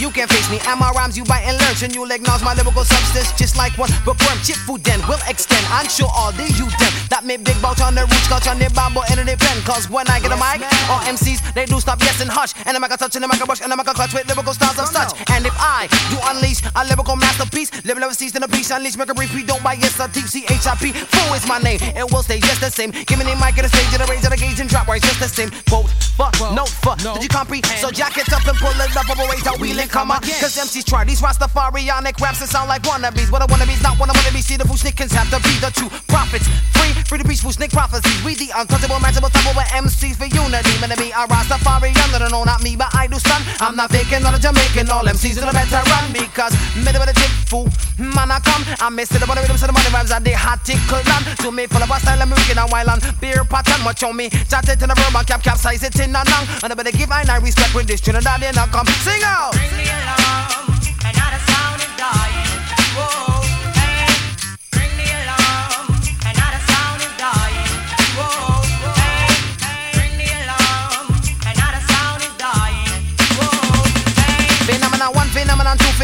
You 0.00 0.08
two 0.08 0.24
faced 0.26 0.48
it, 0.48 0.56
you 0.56 0.56
You 0.56 0.64
can't 0.64 0.64
face 0.64 0.64
me 0.64 0.72
and 0.72 0.80
my 0.80 0.90
rhymes 0.96 1.16
you 1.16 1.24
bite 1.24 1.44
and 1.44 1.60
learn. 1.60 1.76
And 1.84 1.94
you'll 1.94 2.10
acknowledge 2.10 2.42
my 2.42 2.54
lyrical 2.54 2.84
substance 2.84 3.36
just 3.36 3.56
like 3.56 3.76
one 3.76 3.92
bookworm. 4.04 4.40
Chip 4.40 4.56
food 4.64 4.80
then 4.80 5.00
will 5.04 5.20
extend. 5.28 5.60
I'm 5.68 5.88
sure 5.88 6.08
all 6.08 6.32
the 6.32 6.48
you 6.56 6.68
them 6.80 6.92
that 7.12 7.24
make 7.28 7.44
big 7.44 7.60
bout 7.60 7.80
on 7.84 7.94
the 7.94 8.08
roots, 8.08 8.26
cause 8.26 8.48
on 8.48 8.58
the 8.58 8.72
bamboo 8.72 9.04
and 9.12 9.20
the 9.20 9.36
pen. 9.36 9.60
Cause 9.68 9.92
when 9.92 10.08
I 10.08 10.20
get 10.20 10.32
a 10.32 10.40
mic, 10.40 10.64
all 10.88 11.04
MCs 11.04 11.52
they 11.52 11.66
do 11.66 11.80
stop 11.80 12.00
yes 12.00 12.20
and 12.20 12.30
hush. 12.30 12.56
And 12.64 12.76
I'm 12.76 12.84
a 12.84 12.88
touch 12.88 13.16
and 13.16 13.24
I'm 13.24 13.30
a 13.30 13.36
brush 13.44 13.60
and 13.60 13.72
I'm 13.72 13.80
a 13.80 13.84
clutch 13.84 14.16
with 14.16 14.24
lyrical 14.24 14.54
styles 14.56 14.80
of 14.80 14.88
oh, 14.88 14.96
such. 14.96 15.12
And 15.36 15.44
if 15.44 15.54
I 15.60 15.84
do 16.08 16.16
unleash 16.32 16.64
a 16.64 16.82
lyrical 16.88 17.16
masterpiece, 17.16 17.68
live 17.84 18.00
never 18.00 18.14
cease 18.14 18.34
in 18.34 18.42
a 18.42 18.48
piece, 18.48 18.70
unleash, 18.72 18.96
make 18.96 19.12
a 19.12 19.14
repeat, 19.14 19.46
don't 19.46 19.62
buy 19.62 19.76
yes, 19.76 20.00
a 20.00 20.08
TCHIP. 20.08 20.96
Fool 21.12 21.34
is 21.36 21.46
my 21.46 21.58
name, 21.60 21.78
it 21.82 22.08
will 22.10 22.24
stay 22.24 22.40
just 22.40 22.60
the 22.60 22.70
same. 22.70 22.90
Give 22.90 23.18
me 23.18 23.24
the 23.28 23.36
mic 23.36 23.60
at 23.60 23.68
the 23.68 23.70
stage, 23.70 23.92
and 23.92 24.02
the 24.02 24.08
range 24.08 24.24
of 24.24 24.32
the 24.32 24.40
gauge 24.40 24.60
and 24.60 24.68
drop 24.68 24.88
right 24.88 25.02
just 25.02 25.20
the 25.20 25.28
same. 25.28 25.50
Quote, 25.68 25.90
fuck, 26.16 26.34
note, 26.54 26.72
fuck, 26.80 26.98
did 26.98 27.22
you 27.22 27.28
comprehend? 27.28 27.78
So 27.80 27.90
jack 27.90 28.16
it 28.18 28.32
up 28.32 28.46
and 28.46 28.56
pull 28.58 28.74
it 28.74 28.96
up, 28.96 29.08
operate 29.08 29.46
a 29.46 29.54
wheel 29.60 29.78
and 29.78 29.89
come 29.90 30.10
on. 30.10 30.20
Cause 30.22 30.56
MCs 30.56 30.86
try 30.86 31.04
these 31.04 31.20
Rastafarianic 31.20 32.18
raps 32.20 32.40
and 32.40 32.48
sound 32.48 32.68
like 32.68 32.82
wannabes. 32.82 33.30
What 33.30 33.42
a 33.42 33.46
wannabe's 33.46 33.82
not 33.82 33.98
one 33.98 34.08
of 34.08 34.16
wannabees. 34.16 34.46
See 34.46 34.56
the 34.56 34.66
snickers 34.76 35.12
have 35.12 35.28
to 35.30 35.38
be 35.42 35.52
the 35.58 35.70
true 35.74 35.90
prophets. 36.08 36.46
Free, 36.78 36.92
free 37.04 37.18
to 37.18 37.24
peaceful 37.24 37.52
snake 37.52 37.72
prophecies. 37.72 38.24
We 38.24 38.34
the 38.34 38.50
untouchable, 38.56 38.96
matchable, 39.02 39.30
double 39.34 39.60
MCs 39.74 40.16
for 40.16 40.30
unity. 40.30 40.74
Man, 40.80 40.90
to 40.90 40.96
be 40.96 41.10
a 41.10 41.26
Rastafari, 41.26 41.92
no, 42.14 42.28
no, 42.28 42.44
not 42.44 42.62
me, 42.62 42.76
but 42.76 42.94
I 42.94 43.06
do 43.06 43.18
stun. 43.18 43.42
I'm 43.60 43.76
not 43.76 43.90
faking, 43.90 44.22
not 44.22 44.38
a 44.38 44.40
Jamaican. 44.40 44.88
All 44.90 45.04
MCs 45.04 45.42
are 45.42 45.50
the 45.50 45.52
better 45.52 45.82
run 45.90 46.06
because 46.14 46.54
middle 46.78 47.02
of 47.02 47.08
the 47.10 47.14
tip 47.14 47.30
fool. 47.50 47.68
Man, 47.98 48.30
I 48.30 48.40
come. 48.40 48.64
I'm 48.80 48.94
missing 48.94 49.20
the 49.20 49.26
money 49.26 49.42
rhythms 49.42 49.62
and 49.62 49.68
the 49.68 49.76
money 49.76 49.90
rhymes 49.92 50.10
and 50.10 50.24
the 50.24 50.32
hot 50.32 50.64
tickle 50.64 51.02
down. 51.04 51.22
To 51.44 51.50
me, 51.50 51.66
full 51.66 51.82
of 51.82 51.90
a 51.90 51.98
style, 52.00 52.22
American 52.22 52.58
and 52.58 52.70
wild 52.70 52.88
and 52.88 53.02
beer 53.20 53.44
pattern. 53.44 53.82
Much 53.84 54.02
on 54.02 54.16
me. 54.16 54.30
Chat 54.48 54.68
it 54.68 54.80
in 54.80 54.88
the 54.88 54.94
verb 54.94 55.16
and 55.16 55.26
cap 55.26 55.42
capsize 55.42 55.82
it 55.82 55.98
in 56.00 56.16
a 56.16 56.22
nang. 56.24 56.46
And 56.62 56.72
I 56.72 56.74
better 56.74 56.92
give 56.92 57.10
I 57.10 57.36
respect 57.38 57.74
when 57.74 57.86
this 57.86 58.00
Trinidad 58.00 58.42
in 58.42 58.56
a 58.56 58.66
come. 58.68 58.86
Sing 59.04 59.20
out. 59.24 59.52
Bring 59.52 59.79
along, 59.88 60.68
and 61.04 61.16
not 61.16 61.30
the 61.32 61.40
sound 61.50 61.80
is 61.80 61.96
dying. 61.96 62.39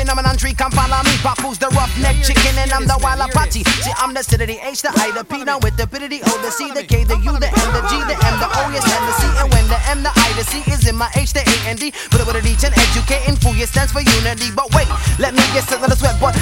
Phenomenon 0.06 0.38
three, 0.38 0.54
come 0.54 0.70
follow 0.70 1.02
me. 1.02 1.10
Papoose 1.18 1.58
the 1.58 1.66
roughneck 1.74 2.14
chicken, 2.22 2.54
and 2.62 2.70
I'm 2.70 2.86
the 2.86 2.94
wild 3.02 3.26
Apache. 3.26 3.66
See, 3.82 3.90
I'm 3.98 4.14
the 4.14 4.22
city, 4.22 4.46
the 4.46 4.58
H, 4.62 4.86
the 4.86 4.94
I, 4.94 5.10
the 5.10 5.26
P, 5.26 5.42
now 5.42 5.58
with 5.58 5.74
the 5.74 5.82
P 5.82 5.98
to 5.98 6.06
the 6.06 6.22
O, 6.22 6.30
the 6.46 6.50
C, 6.54 6.70
the 6.70 6.86
K, 6.86 7.02
the 7.02 7.18
U, 7.18 7.34
the 7.34 7.50
M, 7.50 7.68
the 7.74 7.82
G, 7.90 7.98
the 8.06 8.14
M, 8.14 8.38
the 8.38 8.46
O, 8.46 8.62
yes, 8.70 8.86
and 8.86 9.02
the 9.02 9.14
C. 9.18 9.26
And 9.42 9.50
when 9.50 9.66
the 9.66 9.80
M, 9.90 10.06
the 10.06 10.14
I, 10.14 10.30
the 10.38 10.46
C 10.46 10.62
is 10.70 10.86
in 10.86 10.94
my 10.94 11.10
H, 11.18 11.34
the 11.34 11.42
A, 11.42 11.54
and 11.66 11.74
D. 11.74 11.90
Put 12.14 12.22
it 12.22 12.26
with 12.30 12.38
a 12.38 12.42
reach 12.46 12.62
and 12.62 12.70
educating, 12.78 13.34
fool, 13.42 13.58
it 13.58 13.66
stands 13.66 13.90
for 13.90 13.98
unity. 13.98 14.54
But 14.54 14.70
wait, 14.78 14.86
let 15.18 15.34
me 15.34 15.42
get 15.50 15.66
set 15.66 15.82
on 15.82 15.90
the 15.90 15.98
sweat, 15.98 16.14
but 16.22 16.35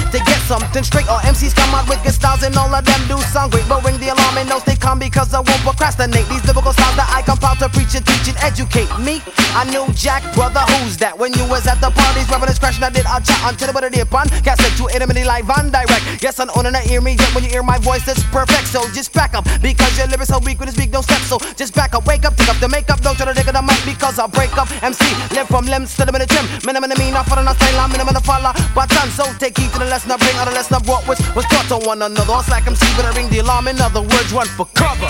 something 0.45 0.83
straight, 0.83 1.09
all 1.09 1.19
MCs 1.25 1.55
come 1.55 1.73
out 1.73 1.89
with 1.89 2.01
good 2.03 2.13
styles, 2.13 2.43
and 2.43 2.55
all 2.55 2.69
of 2.73 2.85
them 2.85 3.01
do 3.09 3.17
sound 3.33 3.51
great. 3.51 3.67
But 3.67 3.83
ring 3.83 3.97
the 3.97 4.13
alarm 4.13 4.37
and 4.37 4.47
know 4.47 4.61
they 4.65 4.75
come 4.75 4.99
because 4.99 5.33
I 5.33 5.41
won't 5.41 5.61
procrastinate. 5.65 6.29
These 6.29 6.45
lyrical 6.45 6.73
styles 6.73 6.95
that 6.95 7.09
I 7.09 7.21
compile 7.25 7.57
to 7.57 7.69
preach 7.69 7.97
and 7.97 8.05
teach 8.05 8.29
and 8.29 8.37
educate 8.45 8.89
me. 9.01 9.21
I 9.57 9.65
knew 9.65 9.85
Jack, 9.93 10.21
brother, 10.33 10.61
who's 10.77 10.97
that? 11.01 11.17
When 11.17 11.33
you 11.33 11.43
was 11.49 11.65
at 11.67 11.81
the 11.81 11.89
parties, 11.89 12.29
rubbing 12.29 12.49
and 12.49 12.55
scratching, 12.55 12.85
I 12.85 12.93
did 12.93 13.09
a 13.09 13.17
chat 13.19 13.41
until 13.43 13.73
the 13.73 13.89
dip 13.89 14.13
on. 14.13 14.29
Got 14.45 14.61
set 14.61 14.73
to 14.77 14.85
intimately 14.93 15.25
live 15.25 15.49
on 15.49 15.73
direct. 15.73 16.21
Yes, 16.21 16.39
I'm 16.39 16.49
on 16.53 16.65
and 16.65 16.77
I 16.77 16.81
hear 16.85 17.01
me. 17.01 17.17
Yet 17.17 17.33
when 17.33 17.43
you 17.43 17.49
hear 17.49 17.63
my 17.63 17.79
voice, 17.81 18.05
it's 18.07 18.23
perfect. 18.29 18.69
So 18.69 18.85
just 18.93 19.13
back 19.13 19.33
up 19.33 19.45
because 19.61 19.97
your 19.97 20.07
lyrics 20.07 20.29
so 20.29 20.39
weak 20.39 20.59
when 20.59 20.69
it's 20.69 20.77
big, 20.77 20.91
don't 20.91 21.03
step. 21.03 21.21
So 21.25 21.39
just 21.57 21.73
back 21.73 21.95
up, 21.95 22.05
wake 22.05 22.25
up, 22.25 22.35
take 22.37 22.49
up 22.49 22.59
the 22.61 22.69
makeup, 22.69 23.01
don't 23.01 23.17
try 23.17 23.25
to 23.25 23.33
dig 23.33 23.49
the 23.49 23.61
mic 23.61 23.81
because 23.85 24.19
I'll 24.19 24.29
break 24.29 24.53
up. 24.57 24.69
MC, 24.83 25.05
live 25.33 25.47
from 25.47 25.65
limbs 25.65 25.95
to 25.97 26.05
the 26.05 26.11
minute 26.11 26.29
trim. 26.29 26.45
Minimum 26.65 26.91
to 26.91 26.97
me, 26.99 27.11
not 27.11 27.25
for 27.25 27.35
the 27.35 27.53
style, 27.55 27.79
I'm 27.79 27.91
minimum 27.91 28.13
to 28.13 28.21
follow. 28.21 28.53
But 28.75 28.89
done, 28.89 29.09
so 29.09 29.25
take 29.39 29.57
heed 29.57 29.71
to 29.73 29.79
the 29.79 29.85
lesson 29.85 30.11
I 30.11 30.17
bring, 30.17 30.34
or 30.39 30.45
the 30.45 30.51
lesson 30.51 30.75
I 30.75 30.81
brought, 30.83 31.07
which 31.07 31.21
was 31.35 31.45
taught 31.47 31.67
to 31.71 31.77
one 31.87 32.01
another. 32.01 32.33
It's 32.39 32.49
like 32.49 32.67
MC, 32.67 32.83
but 32.95 33.05
I 33.05 33.11
ring 33.15 33.29
the 33.29 33.39
alarm. 33.39 33.67
In 33.67 33.79
other 33.79 34.01
words, 34.01 34.31
run 34.33 34.47
for 34.59 34.67
cover. 34.75 35.09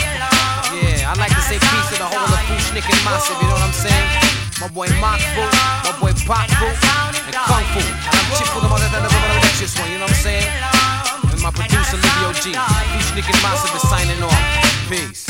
Yeah, 0.75 1.11
I 1.11 1.13
like 1.17 1.33
to 1.33 1.43
say 1.45 1.57
peace 1.57 1.87
to 1.93 1.97
the 1.97 2.07
whole 2.07 2.27
of 2.27 2.41
Fushnik 2.49 2.85
and 2.85 3.01
Massive, 3.07 3.37
you 3.39 3.47
know 3.47 3.57
what 3.57 3.65
I'm 3.65 3.75
saying? 3.75 4.09
My 4.59 4.67
boy 4.67 4.87
Moc 4.99 5.19
Fu, 5.35 5.43
my 5.87 5.93
boy 5.99 6.13
Poc 6.27 6.47
Fu, 6.59 6.67
and 6.67 7.35
Kung 7.35 7.65
Fu. 7.73 7.81
And 7.81 8.15
I'm 8.15 8.27
Chip 8.35 8.47
for 8.51 8.61
the 8.61 8.69
mother 8.69 8.87
that 8.91 9.01
never 9.01 9.15
gonna 9.15 9.39
let 9.39 9.55
this 9.55 9.73
one, 9.79 9.89
you 9.91 9.97
know 9.97 10.07
what 10.07 10.15
I'm 10.15 10.25
saying? 10.25 10.47
And 11.31 11.41
my 11.41 11.51
producer 11.51 11.97
Livio 11.97 12.31
G. 12.39 12.51
Fushnik 12.53 13.27
and 13.27 13.39
Massive 13.43 13.75
is 13.75 13.83
signing 13.87 14.21
off. 14.23 14.35
Peace. 14.89 15.25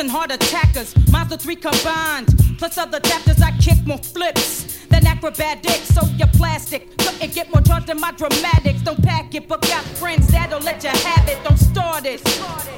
And 0.00 0.10
heart 0.10 0.32
attackers. 0.32 0.94
Mazda 1.12 1.36
3 1.36 1.56
combined. 1.56 2.28
Plus 2.58 2.78
other 2.78 3.00
chapters, 3.00 3.40
I 3.42 3.50
kick 3.58 3.86
more 3.86 3.98
flips 3.98 4.86
than 4.86 5.06
acrobatics. 5.06 5.88
So 5.94 6.06
you're 6.16 6.26
plastic. 6.28 6.96
Couldn't 6.96 7.34
get 7.34 7.52
more 7.52 7.60
charged 7.60 7.86
than 7.86 8.00
my 8.00 8.12
dramatics. 8.12 8.80
Don't 8.80 9.02
pack 9.02 9.34
it, 9.34 9.46
but 9.46 9.60
got 9.60 9.84
friends 10.00 10.28
that'll 10.28 10.60
let 10.60 10.82
you 10.82 10.88
have 10.88 11.28
it. 11.28 11.38
Don't 11.44 11.58
start 11.58 12.06
it, 12.06 12.20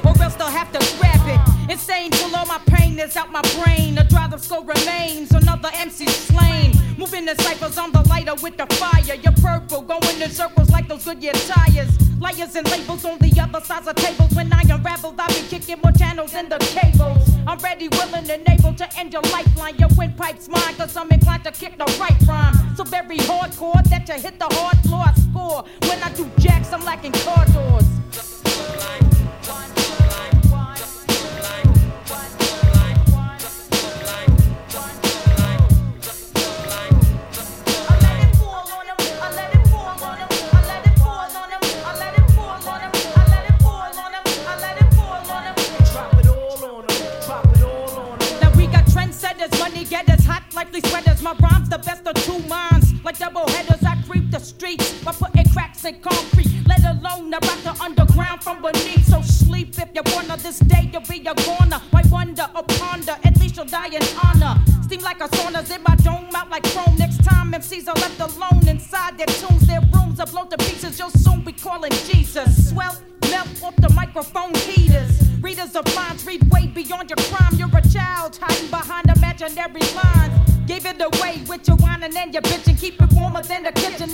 or 0.05 0.21
else 0.21 0.35
they'll 0.35 0.47
have 0.47 0.71
to 0.73 0.79
grab 0.99 1.23
it. 1.25 1.71
Insane 1.71 2.11
till 2.11 2.35
all 2.35 2.45
my 2.45 2.59
pain 2.67 2.99
is 2.99 3.15
out 3.15 3.31
my 3.31 3.41
brain. 3.63 3.95
The 3.95 4.03
drive 4.03 4.33
of 4.33 4.41
slow 4.41 4.61
remains. 4.61 5.31
Another 5.31 5.69
MC 5.75 6.05
slain. 6.07 6.73
Moving 6.97 7.25
the 7.25 7.35
ciphers 7.41 7.77
on 7.77 7.93
the 7.93 8.01
lighter 8.09 8.35
with 8.35 8.57
the 8.57 8.67
fire. 8.75 9.15
You're 9.15 9.39
purple, 9.41 9.81
going 9.81 10.21
in 10.21 10.29
circles 10.29 10.69
like 10.69 10.89
those 10.89 11.05
Goodyear 11.05 11.33
tires. 11.33 12.02
Liars 12.23 12.55
and 12.55 12.65
labels 12.71 13.03
on 13.03 13.17
the 13.19 13.37
other 13.37 13.59
sides 13.59 13.85
of 13.85 13.97
tables. 13.97 14.33
When 14.33 14.53
I 14.53 14.61
unravel, 14.61 15.13
I'll 15.19 15.27
be 15.27 15.45
kicking 15.49 15.81
more 15.83 15.91
channels 15.91 16.31
than 16.31 16.47
the 16.47 16.57
cables. 16.57 17.29
I'm 17.45 17.59
ready, 17.59 17.89
willing, 17.89 18.29
and 18.29 18.47
able 18.47 18.73
to 18.75 18.87
end 18.97 19.11
your 19.11 19.23
lifeline. 19.23 19.75
Your 19.75 19.89
windpipe's 19.97 20.47
mine, 20.47 20.73
cause 20.75 20.95
I'm 20.95 21.11
inclined 21.11 21.43
to 21.43 21.51
kick 21.51 21.77
the 21.77 21.83
right 21.99 22.15
rhyme. 22.25 22.77
So 22.77 22.85
very 22.85 23.17
hardcore 23.17 23.83
that 23.89 24.07
you 24.07 24.13
hit 24.13 24.39
the 24.39 24.47
hard 24.51 24.77
floor. 24.87 25.03
I 25.05 25.13
score. 25.15 25.65
When 25.89 26.01
I 26.01 26.13
do 26.13 26.31
jacks, 26.39 26.71
I'm 26.71 26.85
lacking 26.85 27.11
car 27.11 27.45
doors. 27.47 27.92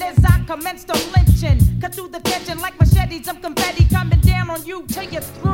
As 0.01 0.23
I 0.23 0.43
commence 0.45 0.83
the 0.83 0.93
lynching. 1.13 1.59
Cut 1.81 1.95
through 1.95 2.09
the 2.09 2.19
tension 2.19 2.59
like 2.59 2.79
machetes. 2.79 3.27
I'm 3.27 3.38
confetti 3.38 3.85
coming 3.85 4.19
down 4.21 4.49
on 4.49 4.65
you 4.65 4.85
till 4.88 5.03
you're 5.03 5.21
through. 5.21 5.48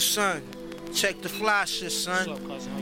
Son, 0.00 0.42
check 0.92 1.20
the 1.22 1.28
fly 1.28 1.64
shit, 1.64 1.92
son. 1.92 2.38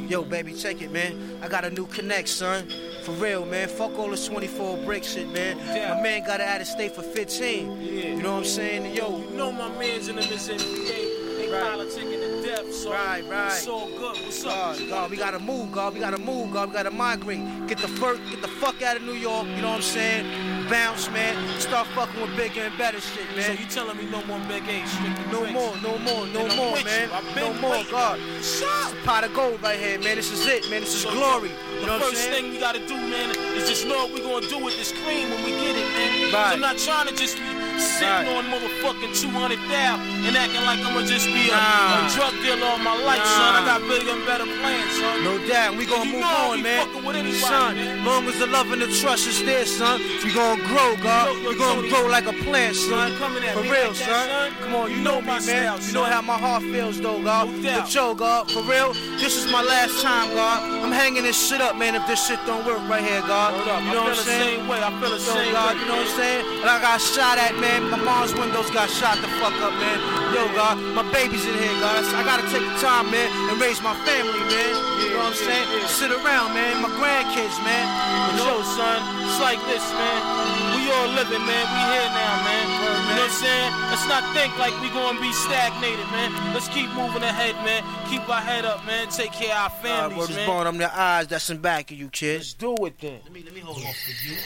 Yo, 0.08 0.22
baby, 0.22 0.54
check 0.54 0.80
it, 0.82 0.90
man. 0.90 1.38
I 1.42 1.48
got 1.48 1.64
a 1.64 1.70
new 1.70 1.86
connect, 1.86 2.28
son. 2.28 2.66
For 3.04 3.12
real, 3.12 3.44
man. 3.46 3.68
Fuck 3.68 3.98
all 3.98 4.10
this 4.10 4.26
24 4.26 4.78
brick 4.84 5.04
shit, 5.04 5.28
man. 5.30 5.56
My 5.58 6.00
man 6.02 6.24
got 6.26 6.40
out 6.40 6.60
of 6.60 6.66
state 6.66 6.94
for 6.94 7.02
15. 7.02 7.80
You 7.82 8.22
know 8.22 8.32
what 8.32 8.38
I'm 8.40 8.44
saying? 8.44 8.86
And 8.86 8.94
yo, 8.94 9.18
You 9.18 9.30
know 9.36 9.52
my 9.52 9.68
man's 9.78 10.08
in 10.08 10.16
the 10.16 10.22
NBA. 10.22 11.36
They 11.38 11.48
politicking 11.50 12.20
to 12.20 12.42
death, 12.46 12.72
so 12.74 12.90
Right, 12.92 13.22
right. 13.28 13.46
it's 13.48 13.66
all. 13.66 13.88
What's 14.28 14.44
up? 14.44 14.76
God, 14.76 14.88
God, 14.90 15.10
we 15.10 15.16
gotta 15.16 15.38
move, 15.38 15.72
God. 15.72 15.94
We 15.94 16.00
gotta 16.00 16.18
move, 16.18 16.52
God. 16.52 16.68
We 16.68 16.74
gotta 16.74 16.90
migrate. 16.90 17.40
Get 17.66 17.78
the 17.78 17.88
fuck, 17.88 18.18
get 18.30 18.42
the 18.42 18.48
fuck 18.60 18.82
out 18.82 18.98
of 18.98 19.02
New 19.02 19.14
York. 19.14 19.46
You 19.56 19.62
know 19.62 19.68
what 19.70 19.76
I'm 19.76 19.80
saying? 19.80 20.68
Bounce, 20.68 21.08
man. 21.12 21.34
Start 21.58 21.86
fucking 21.96 22.20
with 22.20 22.36
bigger 22.36 22.60
and 22.60 22.76
better 22.76 23.00
shit, 23.00 23.24
man. 23.34 23.44
So 23.44 23.52
you 23.52 23.66
telling 23.70 23.96
me 23.96 24.04
no 24.10 24.22
more 24.26 24.38
Big 24.40 24.68
A, 24.68 24.86
strictly 24.86 25.32
No 25.32 25.40
bricks. 25.40 25.52
more, 25.54 25.72
no 25.80 25.96
more, 26.04 26.26
no 26.26 26.44
And 26.44 26.56
more, 26.60 26.76
man. 26.84 27.08
No 27.36 27.54
more, 27.54 27.70
waiting. 27.70 27.90
God. 27.90 28.18
Shut 28.44 28.68
It's 28.68 28.92
a 28.92 29.06
pot 29.06 29.24
of 29.24 29.32
gold 29.32 29.62
right 29.62 29.78
here, 29.80 29.98
man. 29.98 30.16
This 30.16 30.30
is 30.30 30.46
it, 30.46 30.68
man. 30.68 30.80
This 30.82 30.94
is 30.94 31.00
So, 31.00 31.10
glory. 31.10 31.48
The 31.48 31.80
You 31.80 31.86
know 31.86 31.92
what 31.96 32.02
I'm 32.02 32.10
first 32.12 32.28
thing 32.28 32.50
we 32.50 32.58
gotta 32.60 32.86
do, 32.86 32.96
man, 32.96 33.30
is 33.56 33.66
just 33.66 33.86
know 33.86 33.96
what 33.96 34.12
we 34.12 34.20
gonna 34.20 34.46
do 34.46 34.58
with 34.62 34.76
this 34.76 34.92
cream 34.92 35.30
when 35.30 35.42
we 35.42 35.52
get 35.52 35.72
it, 35.74 35.88
man. 35.96 36.34
Right. 36.34 36.52
I'm 36.52 36.60
not 36.60 36.76
trying 36.76 37.08
to 37.08 37.14
just 37.16 37.38
be 37.38 37.48
sitting 37.80 38.28
on 38.36 38.44
motherfucking 38.52 39.12
200 39.14 39.58
thou 39.70 39.96
and 40.26 40.36
acting 40.36 40.64
like 40.66 40.80
I'ma 40.80 41.02
just 41.06 41.26
be 41.26 41.48
a, 41.48 41.56
Nah. 41.56 42.06
a 42.06 42.10
drug 42.14 42.34
dealer 42.42 42.66
all 42.66 42.78
my 42.78 42.94
life, 43.04 43.18
Nah. 43.18 43.38
son. 43.38 43.52
I 43.54 43.64
got 43.66 43.80
bigger 43.88 44.10
and 44.12 44.24
better 44.26 44.46
plans, 44.46 44.92
son. 44.98 45.24
No 45.24 45.38
doubt, 45.46 45.76
we 45.76 45.86
gonna 45.86 46.10
move 46.10 46.24
on, 46.24 46.62
man. 46.62 46.86
With 47.08 47.16
anybody, 47.16 47.40
son, 47.40 47.74
man. 47.76 48.04
long 48.04 48.26
as 48.28 48.38
the 48.38 48.46
love 48.46 48.70
and 48.72 48.80
the 48.82 48.86
trust 49.00 49.26
is 49.26 49.42
there, 49.44 49.64
son, 49.66 50.00
we 50.24 50.32
gonna 50.32 50.62
grow, 50.68 50.94
God. 51.02 51.34
Yo, 51.34 51.40
yo, 51.42 51.48
we 51.50 51.58
gonna 51.58 51.88
grow 51.88 52.06
like 52.06 52.26
a 52.26 52.32
plant, 52.44 52.76
son. 52.76 53.16
coming 53.16 53.42
at 53.44 53.54
For 53.54 53.62
me 53.62 53.70
real, 53.70 53.88
like 53.88 53.98
that, 53.98 54.52
son. 54.52 54.52
Come 54.62 54.74
on, 54.74 54.90
you, 54.90 54.96
You 54.98 55.02
know, 55.02 55.14
know 55.16 55.20
me, 55.20 55.26
my 55.26 55.40
man. 55.46 55.80
you 55.82 55.92
know 55.92 56.04
how 56.04 56.20
my 56.22 56.38
heart 56.38 56.62
feels, 56.62 57.00
though, 57.00 57.22
God. 57.22 57.48
No 57.48 57.62
doubt. 57.62 57.80
But 57.84 57.94
yo, 57.94 58.14
God, 58.14 58.50
for 58.50 58.62
real, 58.62 58.92
this 59.18 59.34
is 59.36 59.50
my 59.50 59.62
last 59.62 60.02
time, 60.02 60.28
God. 60.34 60.84
I'm 60.84 60.92
hanging 60.92 61.22
this 61.24 61.36
shit 61.48 61.60
up, 61.60 61.76
man. 61.76 61.94
If 61.94 62.06
this 62.06 62.24
shit 62.26 62.38
don't 62.46 62.64
work 62.66 62.80
right 62.88 63.02
here, 63.04 63.20
God. 63.22 63.54
You 63.56 63.72
I 63.72 63.80
know 63.80 63.92
feel 63.92 64.02
what 64.04 64.18
I'm 64.18 64.24
saying? 64.24 64.58
same 64.60 64.68
way. 64.68 64.78
I 64.82 64.90
feel 65.00 65.10
the 65.10 65.16
Yo, 65.18 65.34
same 65.34 65.52
God, 65.52 65.74
way. 65.74 65.80
you 65.80 65.86
know 65.88 65.96
what 65.96 66.08
I'm 66.08 66.16
saying? 66.16 66.44
And 66.62 66.70
I 66.70 66.80
got 66.80 67.00
shot 67.00 67.38
at, 67.38 67.54
man. 67.58 67.90
My 67.90 67.96
mom's 67.98 68.34
windows 68.34 68.70
got 68.70 68.88
shot 68.90 69.16
the 69.18 69.28
fuck 69.40 69.54
up, 69.60 69.72
man. 69.74 69.98
Yo, 70.38 70.46
God, 70.54 70.78
my 70.94 71.02
baby's 71.10 71.42
in 71.42 71.50
here, 71.58 71.74
God. 71.82 71.98
I 72.14 72.22
gotta 72.22 72.46
take 72.46 72.62
the 72.62 72.78
time, 72.78 73.10
man, 73.10 73.26
and 73.50 73.58
raise 73.58 73.82
my 73.82 73.90
family, 74.06 74.38
man. 74.46 74.70
You 75.02 75.10
know 75.10 75.26
what 75.26 75.34
I'm 75.34 75.34
saying? 75.34 75.66
Sit 75.90 76.14
around, 76.14 76.54
man. 76.54 76.78
My 76.78 76.86
grandkids, 76.94 77.58
man. 77.66 77.86
But 78.30 78.46
yo, 78.46 78.62
son, 78.62 79.02
it's 79.26 79.40
like 79.42 79.58
this, 79.66 79.82
man. 79.98 80.78
We 80.78 80.86
all 80.94 81.10
living, 81.18 81.42
man. 81.42 81.64
We 81.74 81.80
here 81.90 82.10
now, 82.14 82.34
man. 82.46 82.66
You 82.70 83.18
know 83.18 83.26
what 83.26 83.34
I'm 83.34 83.42
saying? 83.42 83.70
Let's 83.90 84.06
not 84.06 84.22
think 84.30 84.54
like 84.62 84.78
we 84.78 84.94
gonna 84.94 85.18
be 85.18 85.32
stagnated, 85.32 86.06
man. 86.14 86.30
Let's 86.54 86.68
keep 86.68 86.86
moving 86.94 87.26
ahead, 87.26 87.56
man. 87.66 87.82
Keep 88.06 88.28
our 88.30 88.40
head 88.40 88.64
up, 88.64 88.86
man. 88.86 89.08
Take 89.08 89.32
care 89.32 89.50
of 89.58 89.58
our 89.58 89.70
families, 89.82 90.18
word 90.18 90.30
is 90.30 90.36
man. 90.36 90.46
born, 90.46 90.66
I'm 90.68 90.78
the 90.78 90.86
eyes 90.94 91.26
that's 91.26 91.50
in 91.50 91.58
back 91.58 91.90
of 91.90 91.98
you, 91.98 92.10
kids. 92.10 92.54
do 92.54 92.76
it 92.86 92.94
then. 93.00 93.18
Let 93.24 93.32
me 93.32 93.42
let 93.42 93.54
me 93.54 93.60
hold 93.60 93.78
on 93.78 93.90
for 93.90 94.14
you. 94.22 94.38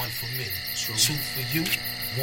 One 0.00 0.08
for 0.08 0.32
me. 0.32 0.48
Two 0.80 1.12
for 1.12 1.44
you. 1.52 1.64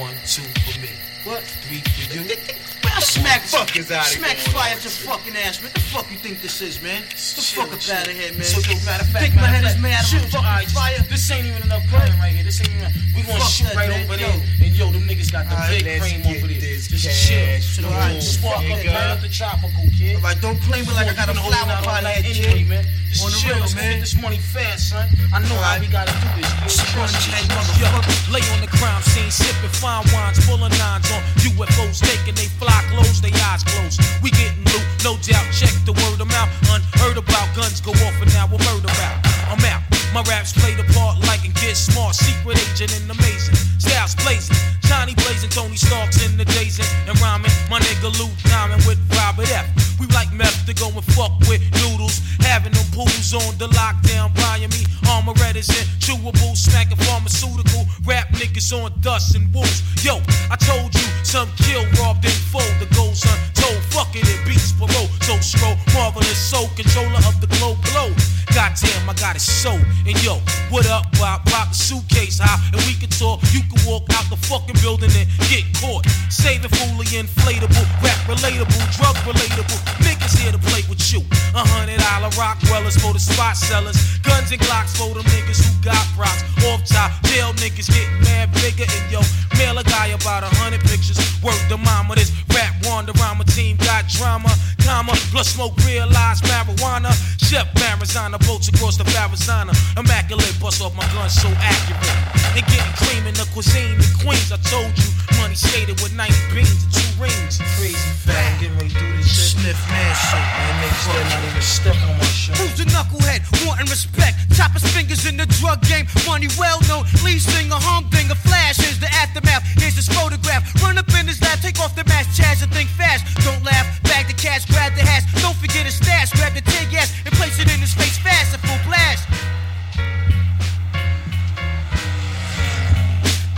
One, 0.02 0.16
two 0.26 0.42
for 0.66 0.82
me. 0.82 0.90
What? 1.26 1.44
Three 1.44 1.80
for 1.80 2.14
you. 2.16 2.83
I 2.96 3.00
smack 3.02 3.42
Fuck 3.42 3.76
is 3.76 3.92
outta 3.92 4.06
Smack 4.10 4.38
here. 4.38 4.54
fly 4.54 4.70
at 4.70 4.84
your 4.84 4.92
fucking 4.92 5.36
ass, 5.36 5.62
man. 5.62 5.72
The 5.74 5.80
fuck 5.80 6.10
you 6.12 6.18
think 6.18 6.42
this 6.42 6.62
is, 6.62 6.82
man? 6.82 7.02
The 7.10 7.42
fuck 7.42 7.68
up 7.74 7.82
out 7.90 8.08
of 8.08 8.14
here, 8.14 8.32
man. 8.34 8.44
So, 8.46 8.62
yo, 8.62 8.78
matter 8.86 9.04
of 9.04 9.10
fact, 9.10 9.34
think 9.34 9.36
my 9.36 9.48
head 9.50 9.66
is 9.66 9.78
made 9.82 9.94
out 9.98 10.06
of 10.06 10.30
fucking 10.30 10.70
fire? 10.70 11.00
This 11.10 11.30
ain't 11.32 11.48
even 11.48 11.64
enough 11.64 11.84
cutting 11.90 12.14
right 12.22 12.32
here. 12.34 12.44
This 12.44 12.62
ain't 12.62 12.70
even. 12.78 12.92
We 13.16 13.22
gonna 13.26 13.40
Fuck 13.40 13.50
shoot 13.50 13.66
that, 13.70 13.76
right 13.78 13.90
man. 13.90 14.04
over 14.06 14.18
Yo. 14.18 14.30
there. 14.30 14.66
And 14.66 14.72
yo, 14.78 14.86
them 14.94 15.04
niggas 15.10 15.32
got 15.32 15.46
the 15.50 15.58
big 15.70 15.86
frame 16.02 16.22
over 16.26 16.48
there. 16.50 16.60
this 16.62 16.88
Just 16.90 17.30
cash 17.30 17.78
chill. 17.78 17.84
moving, 17.86 17.98
Alright, 17.98 18.22
spark 18.24 18.58
up 18.58 18.64
nigga. 18.64 18.94
right 18.94 19.10
up 19.14 19.22
the 19.22 19.30
tropical, 19.30 19.84
kid. 19.98 20.16
Alright, 20.18 20.40
don't 20.42 20.60
play 20.66 20.82
me 20.82 20.92
like 20.94 21.08
I 21.10 21.14
got 21.14 21.30
a 21.30 21.34
You 21.34 21.38
been 21.38 21.46
holding 21.46 21.62
flower 21.66 21.78
all 21.78 21.86
pot 21.86 22.04
head, 22.06 22.26
anyway, 22.26 22.64
man. 22.66 22.86
Just 23.14 23.22
On 23.22 23.30
the 23.30 23.38
chill, 23.38 23.54
real, 23.62 23.70
man. 23.78 23.92
get 23.94 24.02
this 24.02 24.16
money 24.18 24.38
fast, 24.42 24.90
son. 24.90 25.06
I 25.34 25.38
know 25.46 25.58
how 25.62 25.78
we 25.78 25.86
gotta 25.88 26.10
do 26.14 26.30
this, 26.42 26.50
kid. 26.62 26.70
Sponge 26.74 27.14
head 27.30 27.46
Yo, 27.78 27.86
motherfucker. 27.88 28.34
lay 28.34 28.44
on 28.58 28.60
the 28.66 28.72
crime 28.74 29.02
scene, 29.06 29.30
sipping 29.30 29.70
fine 29.78 30.02
wines, 30.10 30.42
full 30.46 30.58
of 30.62 30.74
nines 30.82 31.06
on 31.14 31.22
UFOs, 31.54 32.02
taking 32.02 32.34
they 32.34 32.50
fly 32.58 32.74
clothes, 32.90 33.22
they 33.22 33.32
eyes 33.48 33.64
closed. 33.64 34.02
We 34.22 34.32
getting 34.32 34.66
loot, 34.74 34.88
no 35.04 35.18
doubt. 35.22 35.46
Check 35.52 35.74
the 35.86 35.94
word 35.94 36.20
of 36.20 36.28
mouth. 36.28 36.50
Unheard 36.70 37.18
about 37.18 37.48
guns 37.56 37.82
go 37.82 37.92
off, 37.92 38.16
and 38.22 38.32
now 38.34 38.48
we're 38.48 38.64
murder 38.66 38.90
out. 38.90 39.20
I'm 39.52 39.64
out. 39.66 39.93
My 40.14 40.22
raps 40.30 40.54
play 40.54 40.76
the 40.76 40.86
part 40.94 41.18
like 41.26 41.44
and 41.44 41.54
get 41.56 41.76
smart. 41.76 42.14
Secret 42.14 42.62
agent 42.70 42.94
and 43.02 43.10
amazing. 43.10 43.56
Styles 43.82 44.14
blazing. 44.22 44.56
Johnny 44.86 45.16
blazing, 45.16 45.50
Tony 45.50 45.76
Starks 45.76 46.22
in 46.24 46.38
the 46.38 46.46
days 46.46 46.78
and 46.78 47.20
rhyming. 47.20 47.50
My 47.68 47.80
nigga 47.80 48.14
Luke 48.22 48.38
Diamond 48.46 48.86
with 48.86 49.02
Robert 49.18 49.50
F. 49.50 49.66
We 50.00 50.06
like 50.14 50.32
meth 50.32 50.66
to 50.68 50.74
go 50.76 50.90
and 50.94 51.04
fuck 51.18 51.34
with 51.50 51.66
noodles. 51.82 52.22
Having 52.46 52.74
them 52.74 52.86
pools 52.94 53.34
on 53.34 53.58
the 53.58 53.68
lockdown, 53.74 54.30
buying 54.36 54.70
me 54.70 54.86
armor 55.10 55.34
and 55.34 55.58
chewable, 55.98 56.56
smacking 56.56 56.98
pharmaceutical. 57.10 57.86
Rap 58.06 58.30
niggas 58.38 58.70
on 58.72 58.94
dust 59.02 59.36
and 59.36 59.52
wolves. 59.54 59.82
Yo, 60.06 60.22
I 60.52 60.58
told 60.58 60.94
you 60.94 61.08
some 61.24 61.50
kill 61.58 61.86
robbed 61.98 62.26
and 62.26 62.40
fold. 62.54 62.70
The 62.80 62.88
goals 62.94 63.26
untold. 63.26 63.82
Fuck 63.90 64.16
it, 64.16 64.30
it 64.30 64.46
beats 64.46 64.74
parole. 64.74 65.10
So 65.26 65.40
scroll, 65.40 65.76
marvelous 65.94 66.38
soul, 66.38 66.68
controller 66.76 67.22
of 67.26 67.42
the 67.42 67.48
globe 67.58 67.82
globe. 67.90 68.14
Goddamn, 68.54 69.10
I 69.10 69.14
got 69.14 69.36
it 69.36 69.42
so. 69.42 69.74
And 70.04 70.20
yo, 70.20 70.36
what 70.68 70.84
up, 70.92 71.08
Bob? 71.16 71.48
Pop 71.48 71.72
the 71.72 71.80
suitcase 71.80 72.36
high, 72.36 72.60
and 72.76 72.84
we 72.84 72.92
can 73.00 73.08
talk. 73.08 73.40
You 73.56 73.64
can 73.64 73.80
walk 73.88 74.04
out 74.12 74.28
the 74.28 74.36
fucking 74.36 74.76
building 74.84 75.08
and 75.16 75.28
get 75.48 75.64
caught. 75.80 76.04
Saving 76.28 76.68
fully 76.76 77.08
inflatable, 77.16 77.88
rap 78.04 78.20
relatable, 78.28 78.84
drug 79.00 79.16
relatable. 79.24 79.80
Niggas 80.04 80.36
here 80.36 80.52
to 80.52 80.60
play 80.60 80.84
with 80.92 81.00
you. 81.08 81.24
A 81.56 81.64
hundred 81.64 82.04
dollar 82.04 82.28
rock 82.36 82.60
wellers 82.68 83.00
for 83.00 83.16
the 83.16 83.20
spot 83.24 83.56
sellers. 83.56 83.96
Guns 84.28 84.52
and 84.52 84.60
Glocks 84.60 84.92
for 84.92 85.08
them 85.16 85.24
niggas 85.32 85.64
who 85.64 85.72
got 85.80 86.04
props. 86.20 86.44
Off 86.68 86.84
top, 86.84 87.16
jail 87.32 87.56
niggas 87.64 87.88
getting 87.88 88.20
mad 88.28 88.52
bigger. 88.60 88.84
And 88.84 89.06
yo, 89.08 89.24
mail 89.56 89.80
a 89.80 89.88
guy 89.88 90.12
about 90.12 90.44
a 90.44 90.52
hundred 90.60 90.84
pictures. 90.84 91.16
Work 91.40 91.60
the 91.72 91.80
mama, 91.80 92.20
this 92.20 92.28
rap 92.52 92.76
wander 92.84 93.16
rhymer 93.24 93.48
team 93.48 93.80
got 93.80 94.12
drama. 94.12 94.52
Comma, 94.94 95.14
plus 95.34 95.50
smoke 95.56 95.74
realized 95.88 96.44
marijuana. 96.46 97.10
Chef 97.42 97.66
Marizana, 97.82 98.38
boats 98.46 98.68
across 98.68 98.96
the 98.96 99.04
Farazana. 99.06 99.74
Immaculate, 99.98 100.54
bust 100.62 100.84
off 100.84 100.94
my 100.96 101.02
gun 101.18 101.30
so 101.32 101.50
accurate. 101.58 102.14
And 102.54 102.62
getting 102.70 102.94
cream 103.02 103.26
in 103.26 103.34
the 103.34 103.50
cuisine 103.58 103.98
in 103.98 104.14
Queens. 104.22 104.54
I 104.54 104.62
told 104.70 104.94
you, 104.94 105.10
money 105.42 105.56
skated 105.56 105.98
with 105.98 106.14
90 106.14 106.30
beans 106.54 106.78
and 106.86 106.94
two 106.94 107.10
rings. 107.18 107.58
Crazy 107.82 107.98
fat, 108.22 108.62
getting 108.62 108.78
ready 108.78 108.94
this 109.18 109.34
shit. 109.34 109.58
Sniff 109.58 109.82
man 109.90 110.14
shit. 110.14 110.46
Man, 110.62 110.74
niggas 110.86 111.02
still 111.02 111.26
not 111.26 111.42
even 111.42 111.66
stepping 111.66 112.10
on 112.14 112.18
my 112.22 112.30
shit. 112.30 112.58
Who's 112.62 112.78
the 112.78 112.86
knucklehead? 112.94 113.42
Wanting 113.66 113.90
respect. 113.90 114.38
Chop 114.54 114.78
his 114.78 114.86
fingers 114.94 115.26
in 115.26 115.38
the 115.38 115.50
drug 115.58 115.82
game. 115.90 116.06
Money 116.30 116.54
well 116.62 116.78
known. 116.86 117.10
Lead 117.26 117.42
singer, 117.42 117.82
humdinger. 117.82 118.36
Flash. 118.36 118.78
Here's 118.78 119.00
the 119.00 119.10
aftermath. 119.10 119.66
Here's 119.82 119.96
his 119.96 120.06
photograph. 120.06 120.62
Run 120.84 121.00
up 121.02 121.10
in 121.18 121.26
his 121.26 121.42
lap. 121.42 121.58
Take 121.66 121.80
off 121.80 121.96
the 121.96 122.06
mask. 122.06 122.38
Chaz 122.38 122.62
and 122.62 122.70
think 122.70 122.90
fast. 122.94 123.26
Don't 123.42 123.64
laugh. 123.66 123.88
Bag 124.04 124.28
the 124.28 124.38
cash. 124.38 124.70
Grab 124.70 124.83
the 124.92 125.04
hash. 125.08 125.24
Don't 125.40 125.56
forget 125.56 125.88
his 125.88 125.96
stash. 125.96 126.36
Grab 126.36 126.52
the 126.52 126.62
tear 126.62 126.84
gas 126.92 127.08
and 127.24 127.32
place 127.40 127.56
it 127.60 127.72
in 127.72 127.80
his 127.80 127.96
face 127.96 128.20
fast. 128.20 128.52
A 128.52 128.60
full 128.60 128.76
blast. 128.84 129.24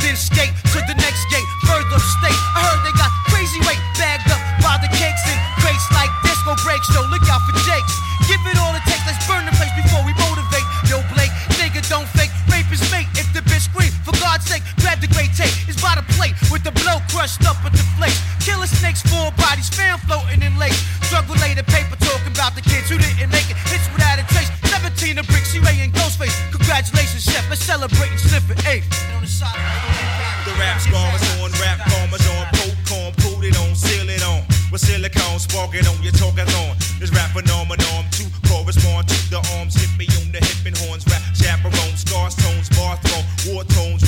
Then 0.06 0.14
skate 0.14 0.54
to 0.70 0.80
the 0.86 0.94
next 1.02 1.26
gate, 1.34 1.50
further 1.66 1.98
upstate. 1.98 2.38
I 2.54 2.62
heard 2.70 2.86
they 2.86 2.94
got 2.94 3.10
crazy 3.34 3.58
weight 3.66 3.82
bagged 3.98 4.30
up 4.30 4.38
by 4.62 4.78
the 4.78 4.92
cakes 4.94 5.26
and 5.26 5.40
crates 5.66 5.90
like 5.98 6.14
disco 6.22 6.54
breaks. 6.62 6.86
Yo, 6.94 7.02
look 7.10 7.26
out 7.26 7.42
for 7.50 7.58
Jakes. 7.66 7.96
Give 8.30 8.42
it 8.46 8.62
all 8.62 8.78
it 8.78 8.86
takes. 8.86 9.02
Let's 9.10 9.26
burn 9.26 9.50
the 9.50 9.56
place 9.58 9.74
before 9.74 10.06
we 10.06 10.14
motivate. 10.22 10.66
Yo, 10.86 11.02
Blake, 11.18 11.34
nigga, 11.58 11.82
don't 11.90 12.06
fake. 12.14 12.30
Rape 12.54 12.70
his 12.70 12.86
mate. 12.94 13.10
If 13.18 13.26
the 13.34 13.42
bitch 13.50 13.66
scream, 13.66 13.90
for 14.06 14.14
God's 14.22 14.46
sake, 14.46 14.62
grab 14.78 14.85
the 15.08 15.14
great 15.14 15.34
tape. 15.38 15.54
It's 15.70 15.78
by 15.82 15.94
the 15.94 16.06
plate 16.18 16.34
with 16.50 16.64
the 16.66 16.74
blow 16.82 16.98
crushed 17.14 17.46
up 17.46 17.58
at 17.66 17.74
the 17.74 17.86
flakes. 17.98 18.18
Killer 18.42 18.68
snakes, 18.68 19.02
four 19.06 19.30
bodies, 19.38 19.70
fan 19.70 19.98
floating 20.10 20.42
in 20.42 20.58
lakes. 20.58 20.82
Drug 21.10 21.30
related 21.30 21.66
paper 21.70 21.96
talking 22.02 22.34
about 22.34 22.58
the 22.58 22.62
kids 22.66 22.90
who 22.90 22.98
didn't 22.98 23.30
make 23.30 23.50
it. 23.50 23.58
Hits 23.70 23.86
without 23.94 24.18
a 24.18 24.26
trace. 24.34 24.50
17 24.74 25.18
of 25.22 25.28
bricks, 25.28 25.54
C-Ray 25.54 25.78
and 25.86 25.94
Ghostface. 25.94 26.34
Congratulations, 26.52 27.24
chef. 27.24 27.46
Let's 27.50 27.62
celebrate 27.62 28.10
and 28.10 28.20
sniff 28.20 28.50
it. 28.50 28.84
On 29.14 29.22
the 29.22 30.54
rap 30.62 30.78
scarmers 30.82 31.26
on, 31.42 31.50
rap 31.58 31.82
farmers 31.90 32.26
on, 32.38 32.46
popcorn, 32.54 33.12
put 33.22 33.46
it 33.46 33.58
on, 33.58 33.74
seal 33.76 34.10
it 34.10 34.22
on. 34.24 34.46
With 34.72 34.82
silicone, 34.82 35.40
sparking 35.40 35.86
on, 35.88 35.98
your 36.02 36.14
talkers 36.14 36.54
on. 36.66 36.78
This 37.00 37.12
rap 37.12 37.32
phenomenon 37.34 38.06
to 38.18 38.24
correspond 38.46 39.10
to 39.10 39.18
the 39.30 39.42
arms, 39.58 39.74
hit 39.74 39.90
me 39.98 40.06
on 40.22 40.32
the 40.32 40.40
hip 40.40 40.66
and 40.66 40.78
horns, 40.86 41.06
rap 41.10 41.22
chaperone, 41.34 41.98
scars, 41.98 42.36
tones, 42.36 42.70
bar 42.78 42.98
throne, 43.02 43.26
war 43.50 43.64
tones, 43.66 44.05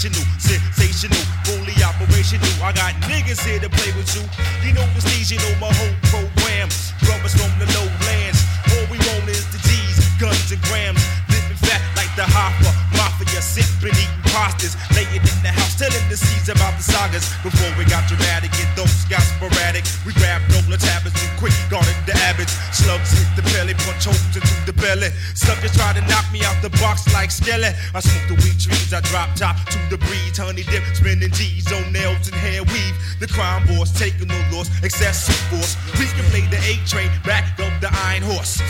professional, 0.00 0.24
sensational, 0.40 1.20
fully 1.44 1.76
operational. 1.84 2.48
I 2.64 2.72
got 2.72 2.94
niggas 3.04 3.44
here 3.44 3.60
to 3.60 3.68
play 3.68 3.92
with 3.92 4.08
you. 4.16 4.24
You 4.64 4.72
know 4.72 4.86
the 4.94 5.00
stage, 5.00 5.30
you 5.30 5.38
know 5.38 5.52
my 5.60 5.68
whole 5.72 5.96
program. 6.08 6.68
Brothers 7.04 7.36
from 7.36 7.52
the 7.60 7.68
lowlands. 7.76 8.40
All 8.72 8.86
we 8.88 8.96
want 8.96 9.28
is 9.28 9.44
the 9.52 9.60
G's, 9.60 10.00
guns 10.16 10.52
and 10.52 10.62
grams. 10.72 11.04
Living 11.28 11.60
fat 11.68 11.82
like 11.96 12.08
the 12.16 12.24
Hopper, 12.24 12.72
Mafia. 13.20 13.38
a 13.38 13.42
sip 13.42 13.68
eating 13.84 14.08
pastas. 14.32 14.76
Laying 14.96 15.20
in 15.20 15.38
the 15.44 15.52
house, 15.52 15.76
telling 15.76 16.08
the 16.08 16.16
seeds 16.16 16.48
about 16.48 16.76
the 16.76 16.84
sagas. 16.84 17.28
Before 17.42 17.68
we 17.76 17.84
got 17.84 18.08
dramatic 18.08 18.52
and 18.56 18.68
those 18.76 18.92
got 19.08 19.20
sporadic, 19.20 19.84
we 20.04 20.12
grabbed 20.12 20.48
Nola 20.52 20.76
tablets 20.76 21.20
and 21.20 21.32
quick 21.38 21.52
guarded 21.68 21.96
the 22.06 22.16
abbots. 22.24 22.56
Slugs 22.72 23.12
hit 23.12 23.28
the 23.36 23.44
belly, 23.52 23.74
punch 23.84 24.04
holes 24.04 24.20
into 24.32 24.40
the 24.64 24.72
belly. 24.72 25.12
Suckers 25.34 25.72
try 25.76 25.92
to 25.92 26.02
knock 26.08 26.24
me 26.32 26.44
out 26.44 26.56
the 26.62 26.72
box 26.80 27.04
like 27.12 27.30
Skelly. 27.30 27.72
I 27.94 28.00
smoke 28.00 28.26
the 28.28 28.36
weed 28.40 28.58
trees, 28.60 28.92
I 28.92 29.00
drop 29.12 29.36
top 29.36 29.56
to 29.72 29.78
the 29.88 29.98
breeze. 29.98 30.36
Honey 30.36 30.64
dip, 30.64 30.84
spinning 30.96 31.32
G's 31.32 31.72
on 31.72 31.92
nails 31.92 32.28
and 32.28 32.36
hair 32.36 32.64
weave. 32.64 32.96
The 33.20 33.28
crime 33.28 33.66
boss 33.66 33.92
taking 33.92 34.28
no 34.28 34.40
loss, 34.52 34.68
excessive 34.82 35.36
force. 35.52 35.76
We 36.00 36.06
can 36.16 36.24
play 36.32 36.44
the 36.48 36.60
A 36.64 36.80
train, 36.88 37.10
back 37.24 37.60
up 37.60 37.72
the 37.80 37.90
iron 37.92 38.22
horse. 38.22 38.60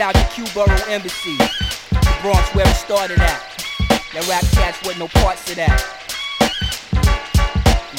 Out 0.00 0.14
the 0.14 0.26
Q-Borough 0.32 0.88
Embassy, 0.88 1.36
the 1.36 2.18
Bronx 2.22 2.54
where 2.54 2.66
it 2.66 2.74
started 2.74 3.18
at. 3.18 3.42
That 4.14 4.26
rap 4.30 4.42
cats 4.52 4.80
with 4.86 4.98
no 4.98 5.08
parts 5.08 5.50
of 5.50 5.56
that. 5.56 5.78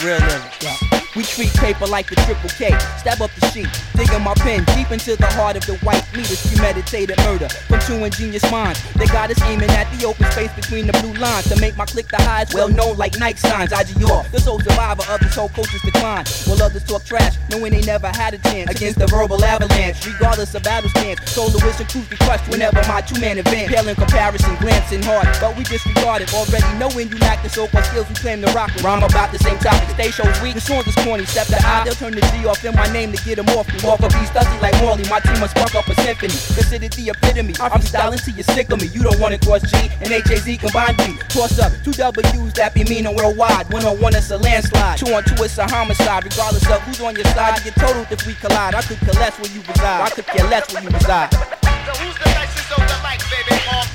Real 0.03 0.17
lyrics. 0.17 0.90
We 1.13 1.23
treat 1.23 1.51
paper 1.55 1.87
like 1.87 2.07
the 2.07 2.15
triple 2.23 2.49
K. 2.49 2.71
Stab 2.97 3.21
up 3.21 3.31
the 3.35 3.45
sheet, 3.51 3.67
digging 3.95 4.23
my 4.23 4.33
pen 4.35 4.63
deep 4.75 4.91
into 4.91 5.17
the 5.17 5.27
heart 5.35 5.57
of 5.57 5.65
the 5.65 5.75
white. 5.83 6.03
It's 6.13 6.47
premeditated 6.47 7.17
murder 7.19 7.49
from 7.49 7.81
two 7.81 8.05
ingenious 8.05 8.49
minds. 8.49 8.79
They 8.93 9.07
got 9.07 9.29
us 9.29 9.41
aiming 9.43 9.69
at 9.71 9.91
the 9.91 10.07
open 10.07 10.23
space 10.31 10.53
between 10.55 10.87
the 10.87 10.93
blue 11.03 11.11
lines 11.19 11.49
to 11.49 11.59
make 11.59 11.75
my 11.75 11.85
click 11.85 12.07
the 12.07 12.21
highest, 12.21 12.53
well 12.53 12.69
known 12.69 12.95
like 12.95 13.19
Nike 13.19 13.39
signs. 13.39 13.71
IGR, 13.71 14.31
the 14.31 14.39
sole 14.39 14.59
survivor 14.61 15.03
of 15.11 15.19
this 15.19 15.35
whole 15.35 15.49
culture's 15.49 15.81
decline. 15.81 16.23
While 16.47 16.63
others 16.63 16.83
talk 16.85 17.03
trash, 17.03 17.35
knowing 17.49 17.73
they 17.73 17.81
never 17.81 18.07
had 18.07 18.33
a 18.33 18.37
chance 18.37 18.71
against 18.71 18.97
the 18.97 19.07
verbal 19.07 19.43
avalanche. 19.43 20.05
Regardless 20.07 20.55
of 20.55 20.63
battle 20.63 20.89
stance, 20.91 21.19
soloists 21.29 21.81
and 21.81 21.89
crews 21.89 22.07
be 22.07 22.15
crushed 22.23 22.47
whenever 22.47 22.81
my 22.87 23.01
two-man 23.01 23.37
advance. 23.37 23.67
Pale 23.67 23.89
in 23.89 23.95
comparison, 23.95 24.55
glancing 24.63 25.03
hard, 25.03 25.27
but 25.41 25.57
we 25.57 25.65
disregard 25.65 26.21
it. 26.21 26.33
Already 26.33 26.71
knowing 26.79 27.09
you 27.09 27.17
lack 27.19 27.43
the 27.43 27.49
so-called 27.49 27.83
skills 27.83 28.07
we 28.07 28.15
claim 28.15 28.41
to 28.41 28.51
rock. 28.53 28.71
Rhyme 28.81 29.03
about 29.03 29.33
the 29.33 29.39
same 29.39 29.57
topic, 29.57 29.89
stay 29.89 30.11
shows 30.11 30.41
weak. 30.41 30.55
The 30.55 30.61
songs 30.61 31.00
corny, 31.03 31.25
step 31.25 31.47
the 31.47 31.57
I, 31.61 31.83
they'll 31.83 31.93
turn 31.93 32.13
the 32.13 32.21
G 32.21 32.45
off 32.45 32.63
in 32.63 32.75
my 32.75 32.87
name 32.91 33.11
to 33.11 33.19
get 33.23 33.35
them 33.37 33.49
off. 33.57 33.67
me. 33.67 33.79
Walk 33.83 33.99
a 34.01 34.09
beast 34.09 34.33
dusty 34.33 34.57
like 34.59 34.75
Morley, 34.81 35.03
my 35.09 35.19
team 35.19 35.39
must 35.39 35.55
spark 35.55 35.75
up 35.75 35.87
a 35.87 35.95
symphony. 36.01 36.33
Considered 36.55 36.93
the 36.93 37.09
epitome, 37.09 37.53
I'm 37.59 37.81
styling 37.81 38.19
till 38.19 38.35
you're 38.35 38.51
sick 38.55 38.71
of 38.71 38.81
me. 38.81 38.87
You 38.87 39.03
don't 39.03 39.19
wanna 39.19 39.39
cross 39.39 39.61
G 39.61 39.89
and 40.01 40.09
HAZ 40.09 40.57
combined 40.59 40.97
me. 40.99 41.17
Toss 41.29 41.59
up 41.59 41.71
two 41.83 41.93
W's 41.93 42.53
that 42.53 42.73
be 42.73 42.83
meaning 42.85 43.15
worldwide. 43.15 43.71
One 43.73 43.85
on 43.85 43.99
one, 43.99 44.15
it's 44.15 44.31
a 44.31 44.37
landslide. 44.37 44.97
Two 44.97 45.13
on 45.13 45.23
two, 45.23 45.43
it's 45.43 45.57
a 45.57 45.67
homicide. 45.67 46.23
Regardless 46.23 46.65
of 46.69 46.81
who's 46.83 47.01
on 47.01 47.15
your 47.15 47.25
side, 47.33 47.57
you 47.59 47.71
get 47.71 47.75
totaled 47.75 48.07
if 48.11 48.25
we 48.25 48.33
collide. 48.35 48.75
I 48.75 48.81
could 48.81 48.99
care 48.99 49.13
less 49.19 49.37
where 49.39 49.51
you 49.51 49.61
reside. 49.61 50.01
I 50.01 50.09
could 50.09 50.27
care 50.27 50.47
less 50.47 50.73
where 50.73 50.83
you 50.83 50.89
reside. 50.89 51.31
So 51.33 51.93
who's 52.03 52.17
the 52.17 52.29
nicest 52.33 52.79
on 52.79 52.85
the 52.87 52.97
mic, 53.03 53.19
baby? 53.29 53.90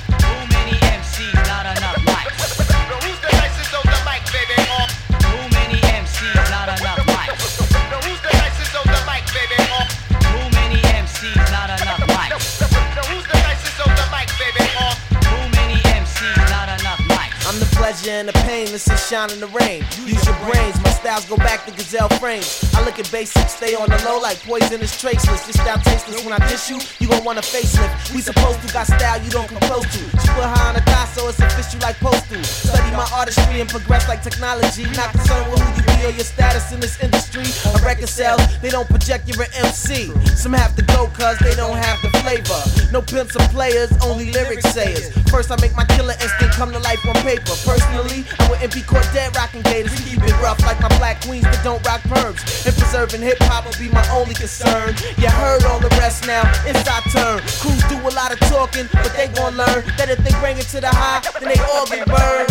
Pleasure 17.87 18.11
and 18.11 18.27
the 18.27 18.33
pain, 18.43 18.67
this 18.67 18.85
is 18.89 18.99
shine 19.07 19.31
in 19.31 19.39
the 19.39 19.47
rain. 19.47 19.79
Use 20.03 20.19
your 20.27 20.35
brains, 20.43 20.75
my 20.83 20.91
styles 20.91 21.23
go 21.23 21.37
back 21.37 21.65
to 21.65 21.71
gazelle 21.71 22.09
frames. 22.19 22.59
I 22.75 22.83
look 22.83 22.99
at 22.99 23.09
basics, 23.11 23.55
stay 23.55 23.75
on 23.75 23.87
the 23.87 23.95
low 24.03 24.19
like 24.19 24.43
poisonous 24.43 24.99
traceless. 24.99 25.47
Your 25.47 25.55
style 25.55 25.79
tasteless 25.87 26.19
when 26.25 26.33
I 26.33 26.39
dish 26.49 26.69
you, 26.69 26.79
you 26.99 27.07
gon' 27.07 27.23
want 27.23 27.39
a 27.39 27.41
facelift. 27.41 28.13
We 28.13 28.19
supposed 28.19 28.59
to 28.67 28.73
got 28.73 28.87
style 28.87 29.23
you 29.23 29.31
don't 29.31 29.47
come 29.47 29.61
close 29.71 29.87
to. 29.87 30.03
She 30.19 30.27
put 30.35 30.43
her 30.43 30.63
on 30.67 30.75
a 30.75 30.81
thigh 30.81 31.07
so 31.15 31.29
it's 31.29 31.39
official 31.39 31.79
like 31.79 31.95
postal. 32.03 32.43
Study 32.43 32.91
my 32.91 33.07
artistry 33.15 33.61
and 33.61 33.69
progress 33.69 34.07
like 34.09 34.21
technology. 34.21 34.83
Not 34.99 35.11
concerned 35.15 35.47
with 35.51 35.61
who 35.63 35.69
you 35.79 35.83
be 35.87 36.05
or 36.07 36.11
your 36.11 36.27
status 36.27 36.73
in 36.73 36.81
this 36.81 36.99
industry. 36.99 37.47
A 37.71 37.79
record 37.85 38.09
sales, 38.09 38.43
they 38.59 38.69
don't 38.69 38.87
project 38.89 39.31
you're 39.31 39.43
an 39.43 39.53
MC. 39.63 40.11
Some 40.35 40.51
have 40.51 40.75
to 40.75 40.83
go 40.91 41.07
cause 41.15 41.39
they 41.39 41.55
don't 41.55 41.77
have 41.77 42.01
the 42.03 42.11
flavor. 42.19 42.59
No 42.91 43.01
pimps 43.01 43.35
or 43.35 43.47
players, 43.55 43.95
only 44.03 44.31
lyric 44.31 44.59
sayers. 44.75 45.07
First 45.31 45.51
I 45.51 45.57
make 45.61 45.75
my 45.75 45.85
killer 45.95 46.15
instinct 46.19 46.55
come 46.55 46.71
to 46.73 46.79
life 46.79 46.99
on 47.07 47.15
paper. 47.23 47.55
Personally, 47.77 48.25
I 48.39 48.49
wouldn't 48.49 48.73
be 48.73 48.81
caught 48.81 49.05
dead 49.13 49.35
rocking 49.35 49.61
gators. 49.61 49.93
Keep 50.01 50.23
it 50.23 50.33
rough 50.41 50.59
like 50.65 50.79
my 50.81 50.89
black 50.97 51.21
queens 51.21 51.43
that 51.43 51.61
don't 51.63 51.85
rock 51.85 52.01
perms. 52.09 52.41
And 52.65 52.75
preserving 52.75 53.21
hip 53.21 53.37
hop 53.41 53.65
will 53.65 53.77
be 53.77 53.89
my 53.93 54.05
only 54.09 54.33
concern. 54.33 54.95
You 55.17 55.29
heard 55.29 55.63
all 55.65 55.79
the 55.79 55.93
rest 56.01 56.25
now, 56.25 56.41
it's 56.65 56.87
our 56.89 57.01
turn. 57.13 57.39
Crews 57.61 57.83
do 57.85 57.97
a 58.01 58.13
lot 58.17 58.33
of 58.33 58.39
talking, 58.49 58.89
but 58.93 59.13
they 59.13 59.27
gon' 59.27 59.57
learn 59.57 59.85
that 59.97 60.09
if 60.09 60.17
they 60.25 60.33
bring 60.41 60.57
it 60.57 60.65
to 60.73 60.81
the 60.81 60.89
high, 60.89 61.21
then 61.39 61.53
they 61.53 61.61
all 61.69 61.85
get 61.85 62.07
burned. 62.07 62.49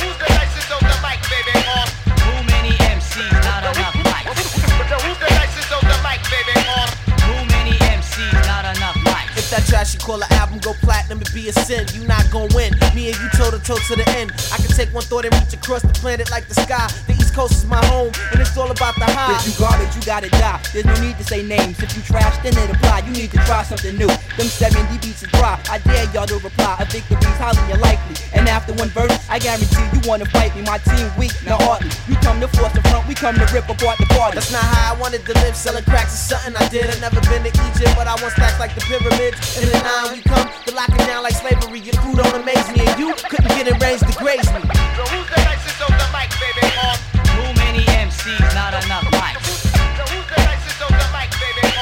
who's 0.00 0.16
the 0.16 0.28
nicest 0.32 0.72
on 0.72 0.80
the 0.80 0.96
mic, 1.04 1.20
baby? 1.28 1.93
Mics. 9.84 9.94
If 9.94 9.94
that 9.94 9.94
trash 9.94 9.94
you 9.94 10.00
call 10.00 10.22
an 10.22 10.32
album 10.32 10.58
go 10.58 10.72
platinum, 10.82 11.20
it 11.20 11.32
be 11.34 11.48
a 11.48 11.52
sin. 11.52 11.86
You 11.94 12.06
not 12.06 12.30
gon' 12.30 12.48
win. 12.54 12.72
Me 12.94 13.10
and 13.10 13.16
you 13.18 13.28
toe 13.36 13.50
to 13.50 13.58
toe 13.58 13.76
to 13.76 13.96
the 13.96 14.08
end. 14.16 14.32
I 14.52 14.56
can 14.56 14.68
take 14.68 14.92
one 14.94 15.04
thought 15.04 15.24
and 15.24 15.34
reach 15.34 15.54
across 15.54 15.82
the 15.82 15.92
planet 15.94 16.30
like 16.30 16.48
the 16.48 16.54
sky. 16.54 16.88
The 17.06 17.14
East 17.14 17.34
Coast 17.34 17.52
is 17.52 17.66
my 17.66 17.84
home, 17.86 18.12
and 18.32 18.40
it's 18.40 18.56
all 18.56 18.70
about 18.70 18.94
the 18.96 19.06
high. 19.06 19.36
If 19.36 19.46
you 19.46 19.54
garbage, 19.58 19.94
you 19.96 20.02
gotta 20.02 20.30
die. 20.30 20.60
There's 20.72 20.84
no 20.84 20.94
need 21.00 21.16
to 21.18 21.24
say 21.24 21.42
names. 21.42 21.82
If 21.82 21.96
you 21.96 22.02
trash, 22.02 22.36
then 22.42 22.56
it 22.56 22.70
apply. 22.76 23.00
You 23.06 23.12
need 23.12 23.30
to 23.32 23.38
try 23.44 23.62
something 23.62 23.96
new. 23.96 24.08
Them 24.08 24.48
70 24.48 24.98
beats 24.98 25.22
is 25.22 25.30
dry. 25.30 25.58
I 25.70 25.78
dare 25.78 26.06
y'all 26.12 26.26
to 26.26 26.38
reply. 26.38 26.76
A 26.78 26.84
victory's 26.84 27.38
highly 27.38 27.72
unlikely. 27.72 28.16
And 28.34 28.48
after 28.48 28.72
one 28.74 28.88
verse, 28.88 29.12
I 29.28 29.38
guarantee 29.38 29.84
you 29.92 30.00
wanna 30.08 30.26
fight 30.26 30.54
me. 30.56 30.62
My 30.62 30.78
team 30.78 31.10
weak, 31.18 31.34
now 31.44 31.58
hardly. 31.58 31.90
You 32.08 32.16
come 32.16 32.40
to 32.40 32.48
force 32.48 32.72
the 32.72 32.82
front, 32.88 33.06
we 33.08 33.14
come 33.14 33.34
to 33.36 33.46
rip 33.52 33.68
apart 33.68 33.98
the 33.98 34.06
party. 34.14 34.34
That's 34.34 34.52
not 34.52 34.62
how 34.62 34.94
I 34.94 35.00
wanted 35.00 35.24
to 35.26 35.34
live. 35.42 35.56
Selling 35.56 35.84
cracks 35.84 36.14
is 36.14 36.20
something 36.20 36.54
I 36.56 36.68
did. 36.68 36.86
I 36.86 36.98
never 37.00 37.20
been 37.28 37.42
to 37.42 37.50
Egypt, 37.50 37.94
but 37.96 38.06
I 38.06 38.14
want 38.22 38.32
stacks 38.32 38.58
like 38.58 38.74
the 38.74 38.80
pyramids. 38.82 39.38
The 39.58 39.73
nine, 39.82 40.12
we 40.12 40.20
come 40.22 40.46
to 40.66 40.74
lock 40.74 40.88
it 40.90 41.06
down 41.06 41.22
like 41.22 41.34
slavery. 41.34 41.80
Your 41.80 41.94
crew 41.94 42.14
don't 42.14 42.34
amaze 42.34 42.68
me, 42.72 42.86
and 42.86 42.98
you 42.98 43.14
couldn't 43.28 43.48
get 43.58 43.66
in 43.68 43.78
range 43.78 44.00
to 44.00 44.14
graze 44.18 44.46
me. 44.52 44.60
so 44.94 45.02
who's 45.10 45.28
the 45.30 45.40
nicest 45.42 45.80
on 45.82 45.90
the 45.90 46.08
mic, 46.14 46.30
baby? 46.38 46.62
Too 47.26 47.48
many 47.58 47.82
MCs, 48.06 48.54
not 48.54 48.72
enough 48.84 49.04
mics. 49.18 49.42
so 49.98 50.04
who's 50.12 50.26
the 50.30 50.38
nicest 50.44 50.82
on 50.82 50.92
the 50.92 51.06
mic, 51.12 51.30
baby? 51.40 51.73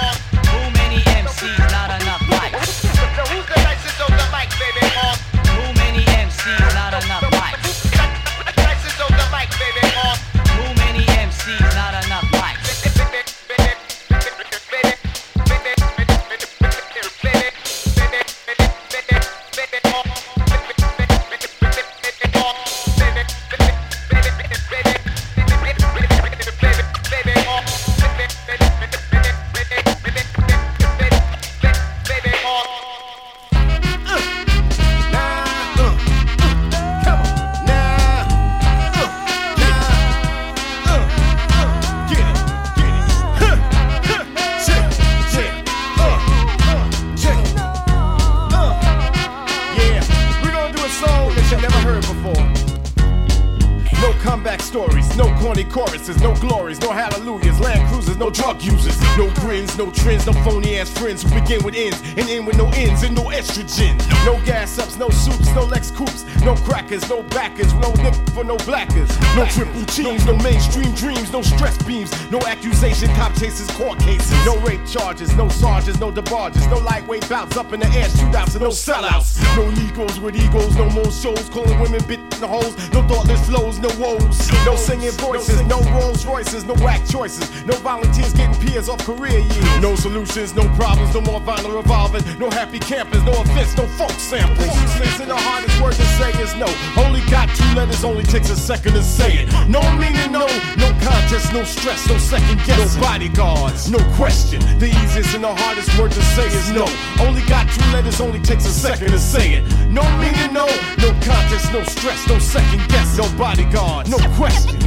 Cop 73.32 73.40
chases, 73.40 73.70
court 73.76 73.98
cases, 74.00 74.32
no 74.44 74.56
rape 74.58 74.84
charges, 74.86 75.34
no 75.36 75.48
sergeants, 75.48 76.00
no 76.00 76.10
debarges, 76.10 76.68
no 76.70 76.78
lightweight 76.78 77.28
bouts 77.28 77.56
up 77.56 77.72
in 77.72 77.80
the 77.80 77.86
air, 77.86 78.08
shootouts 78.08 78.54
and 78.54 78.62
no 78.62 78.68
sellouts, 78.68 79.40
no 79.56 79.70
Negroes 79.70 80.20
with 80.20 80.36
egos, 80.36 80.74
no 80.76 80.88
more 80.90 81.10
shows 81.10 81.48
calling 81.50 81.78
women 81.80 82.02
bit 82.06 82.20
no 82.40 82.48
holes, 82.48 82.76
no 82.92 83.06
thoughtless 83.06 83.46
flows, 83.46 83.78
no 83.78 83.88
woes. 83.98 84.50
No 84.66 84.74
singing 84.76 85.12
voices, 85.12 85.60
no 85.62 85.80
Rolls 85.92 86.26
Royces, 86.26 86.64
no 86.64 86.74
whack 86.84 87.06
choices. 87.08 87.64
No 87.64 87.74
volunteers 87.76 88.32
getting 88.32 88.54
peers 88.60 88.88
off 88.88 88.98
career 89.04 89.38
years. 89.38 89.80
No 89.80 89.94
solutions, 89.94 90.54
no 90.54 90.68
problems, 90.74 91.14
no 91.14 91.20
more 91.20 91.40
vinyl 91.40 91.76
revolving. 91.76 92.22
No 92.38 92.50
happy 92.50 92.80
campers, 92.80 93.11
no 93.24 93.32
offense, 93.40 93.76
no 93.76 93.86
folk 93.98 94.10
samples. 94.12 94.66
Useless 94.66 95.20
and 95.20 95.30
the 95.30 95.36
hardest 95.36 95.80
word 95.80 95.94
to 95.94 96.06
say 96.18 96.30
is 96.42 96.54
no. 96.54 96.66
Only 96.96 97.20
got 97.30 97.48
two 97.54 97.64
letters, 97.74 98.04
only 98.04 98.24
takes 98.24 98.50
a 98.50 98.56
second 98.56 98.94
to 98.94 99.02
say 99.02 99.44
it. 99.44 99.52
No 99.68 99.80
meaning, 99.96 100.32
no, 100.32 100.46
no 100.78 100.88
contest, 101.00 101.52
no 101.52 101.64
stress, 101.64 102.08
no 102.08 102.18
second 102.18 102.58
guess. 102.66 102.96
No 102.96 103.00
bodyguards, 103.00 103.90
no 103.90 103.98
question. 104.16 104.60
The 104.78 104.88
easiest 105.02 105.34
and 105.34 105.44
the 105.44 105.54
hardest 105.54 105.96
word 105.98 106.12
to 106.12 106.22
say 106.34 106.46
is 106.46 106.70
no. 106.70 106.86
Only 107.20 107.42
got 107.42 107.68
two 107.70 107.84
letters, 107.92 108.20
only 108.20 108.40
takes 108.40 108.66
a 108.66 108.72
second 108.72 109.10
to 109.10 109.18
say 109.18 109.54
it. 109.54 109.62
No 109.88 110.02
meaning, 110.18 110.52
no, 110.52 110.66
no 110.98 111.10
contest, 111.22 111.72
no 111.72 111.82
stress, 111.84 112.26
no 112.28 112.38
second 112.38 112.82
guess. 112.88 113.16
No 113.18 113.26
bodyguards, 113.38 114.10
no 114.10 114.18
question. 114.36 114.78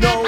No, 0.00 0.22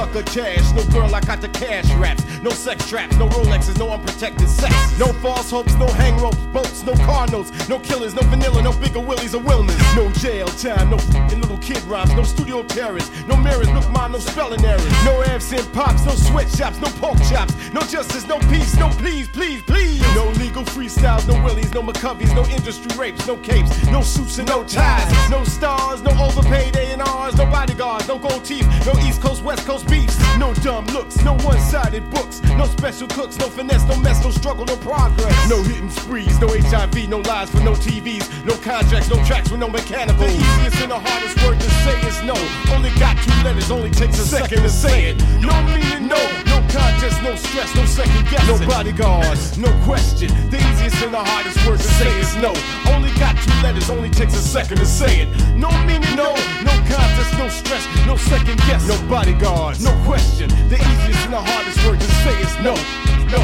sucker 0.00 0.74
no 0.74 0.84
girl 0.92 1.14
I 1.14 1.20
got 1.20 1.40
the 1.40 1.48
cash 1.48 1.92
raps, 1.94 2.24
no 2.40 2.50
sex 2.50 2.88
traps, 2.88 3.16
no 3.16 3.28
Rolexes, 3.28 3.78
no 3.78 3.90
unprotected 3.90 4.48
sex, 4.48 4.74
no 4.98 5.12
false 5.14 5.50
hopes, 5.50 5.74
no 5.74 5.86
hang 5.88 6.16
ropes, 6.18 6.38
boats, 6.54 6.82
no 6.84 6.94
car 7.04 7.26
notes, 7.26 7.50
no 7.68 7.78
killers, 7.78 8.14
no 8.14 8.22
vanilla, 8.22 8.62
no 8.62 8.72
bigger 8.72 9.00
willies 9.00 9.34
or 9.34 9.42
Wilmers, 9.42 9.76
no 9.94 10.10
jail 10.12 10.46
time, 10.46 10.90
no 10.90 10.98
fing 10.98 11.40
little 11.40 11.58
kid 11.58 11.82
rhymes, 11.84 12.14
no 12.14 12.22
studio 12.22 12.62
terrorists, 12.62 13.10
no 13.26 13.36
mirrors, 13.36 13.68
look 13.70 13.88
mine, 13.90 14.12
no 14.12 14.18
spelling 14.18 14.64
errors, 14.64 15.04
no 15.04 15.22
absent 15.24 15.70
pops, 15.72 16.04
no 16.06 16.12
sweatshops, 16.12 16.80
no 16.80 16.88
pork 17.00 17.18
chops, 17.28 17.54
no 17.72 17.80
justice, 17.80 18.26
no 18.26 18.38
peace, 18.48 18.74
no 18.76 18.88
please, 18.90 19.28
please, 19.28 19.60
please, 19.62 20.00
no 20.14 20.28
legal 20.38 20.64
freestyles, 20.64 21.26
no 21.28 21.34
willies, 21.44 21.72
no 21.74 21.82
McCoveys, 21.82 22.34
no 22.34 22.46
industry 22.46 22.90
rapes, 22.96 23.26
no 23.26 23.36
capes, 23.38 23.70
no 23.88 24.00
suits 24.00 24.38
and 24.38 24.48
no 24.48 24.64
ties, 24.64 25.30
no 25.30 25.44
stars, 25.44 26.02
no 26.02 26.10
overpaid 26.24 26.74
A&Rs, 26.76 27.36
no 27.36 27.44
bodyguards, 27.46 28.08
no 28.08 28.18
gold 28.18 28.44
teeth, 28.44 28.66
no 28.86 28.98
East 29.00 29.20
Coast, 29.20 29.42
West 29.42 29.66
Coast 29.66 29.89
beefs, 29.90 30.16
no 30.38 30.54
dumb 30.54 30.86
looks, 30.86 31.22
no 31.22 31.34
one-sided 31.44 32.08
books, 32.10 32.40
no 32.56 32.64
special 32.64 33.08
cooks, 33.08 33.36
no 33.38 33.48
finesse, 33.48 33.84
no 33.84 33.96
mess, 33.96 34.24
no 34.24 34.30
struggle, 34.30 34.64
no 34.64 34.76
progress, 34.76 35.50
no 35.50 35.62
hitting 35.62 35.90
sprees, 35.90 36.38
no 36.40 36.48
HIV, 36.48 37.08
no 37.08 37.18
lies 37.18 37.50
for 37.50 37.60
no 37.60 37.72
TVs, 37.72 38.44
no 38.46 38.54
contracts, 38.58 39.10
no 39.10 39.22
tracks 39.24 39.50
with 39.50 39.60
no 39.60 39.68
mechanical. 39.68 40.26
The 40.26 40.32
easiest 40.32 40.80
and 40.82 40.92
the 40.92 40.98
hardest 40.98 41.36
word 41.44 41.58
to 41.60 41.70
say 41.84 42.00
is 42.06 42.22
no. 42.22 42.36
Only 42.72 42.90
got 42.98 43.16
two 43.18 43.34
letters, 43.44 43.70
only 43.70 43.90
takes 43.90 44.18
a 44.18 44.26
second 44.26 44.62
to 44.62 44.70
say 44.70 45.10
it. 45.10 45.18
No 45.42 45.54
meaning, 45.74 46.06
no, 46.06 46.20
no 46.46 46.60
contest, 46.70 47.22
no 47.22 47.34
stress, 47.34 47.74
no 47.74 47.84
second 47.84 48.28
guess, 48.30 48.46
no 48.46 48.66
bodyguards, 48.66 49.58
no 49.58 49.70
question. 49.84 50.28
The 50.50 50.58
easiest 50.70 51.02
and 51.02 51.14
the 51.14 51.24
hardest 51.24 51.66
word 51.66 51.78
to 51.78 51.90
say 51.98 52.20
is 52.20 52.36
no. 52.36 52.54
Only 52.92 53.10
got 53.18 53.36
two 53.42 53.50
letters, 53.62 53.90
only 53.90 54.10
takes 54.10 54.34
a 54.34 54.42
second 54.42 54.78
to 54.78 54.86
say 54.86 55.22
it. 55.22 55.28
No 55.56 55.70
meaning, 55.84 56.14
no, 56.14 56.34
no 56.62 56.74
contest, 56.86 57.32
no 57.38 57.48
stress, 57.48 57.84
no 58.06 58.16
second 58.16 58.58
guess, 58.68 58.86
no 58.86 58.96
bodyguards, 59.08 59.79
no 59.82 59.92
question. 60.04 60.48
The 60.68 60.76
easiest 60.76 61.24
and 61.24 61.32
the 61.32 61.40
hardest 61.40 61.84
word 61.86 62.00
to 62.00 62.10
say 62.22 62.34
is 62.40 62.54
no, 62.60 62.74
no. 63.32 63.40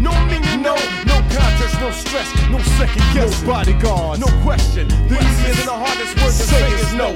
No 0.00 0.12
meaning, 0.26 0.62
no, 0.62 0.74
no 1.04 1.16
contest, 1.28 1.80
no 1.80 1.90
stress, 1.90 2.28
no 2.50 2.58
second 2.80 3.04
guess, 3.12 3.42
no 3.42 3.46
bodyguards, 3.46 4.20
no 4.20 4.28
question. 4.42 4.88
The 5.08 5.16
easiest 5.20 5.60
and 5.60 5.68
the 5.68 5.78
hardest 5.84 6.16
word 6.16 6.34
to 6.34 6.46
say 6.48 6.72
is 6.80 6.92
no, 6.94 7.12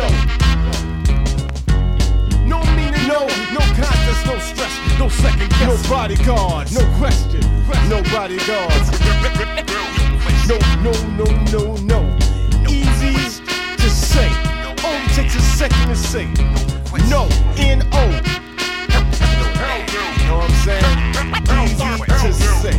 no. 0.00 0.08
No 2.46 2.58
meaning, 2.76 3.06
no, 3.06 3.26
no 3.52 3.62
contest, 3.76 4.26
no 4.26 4.38
stress, 4.38 4.74
no 4.98 5.08
second 5.08 5.50
guess, 5.50 5.68
no 5.68 5.90
bodyguards, 5.90 6.72
no 6.72 6.84
question, 6.98 7.40
no 7.88 8.02
bodyguards. 8.10 8.90
No, 10.48 10.58
no, 10.82 10.92
no, 11.16 11.24
no, 11.52 11.76
no. 11.86 12.18
Easy 12.68 13.14
to 13.76 13.88
say, 13.88 14.28
six 15.30 15.34
a 15.36 15.40
second 15.56 15.88
to 15.88 15.96
say 15.96 16.26
No, 17.08 17.28
N 17.56 17.82
O. 17.92 18.02
You 18.02 18.08
know 20.26 20.36
what 20.38 20.50
I'm 20.50 20.56
saying? 20.64 20.98
Easy 21.64 21.88
to 22.08 22.32
say. 22.32 22.76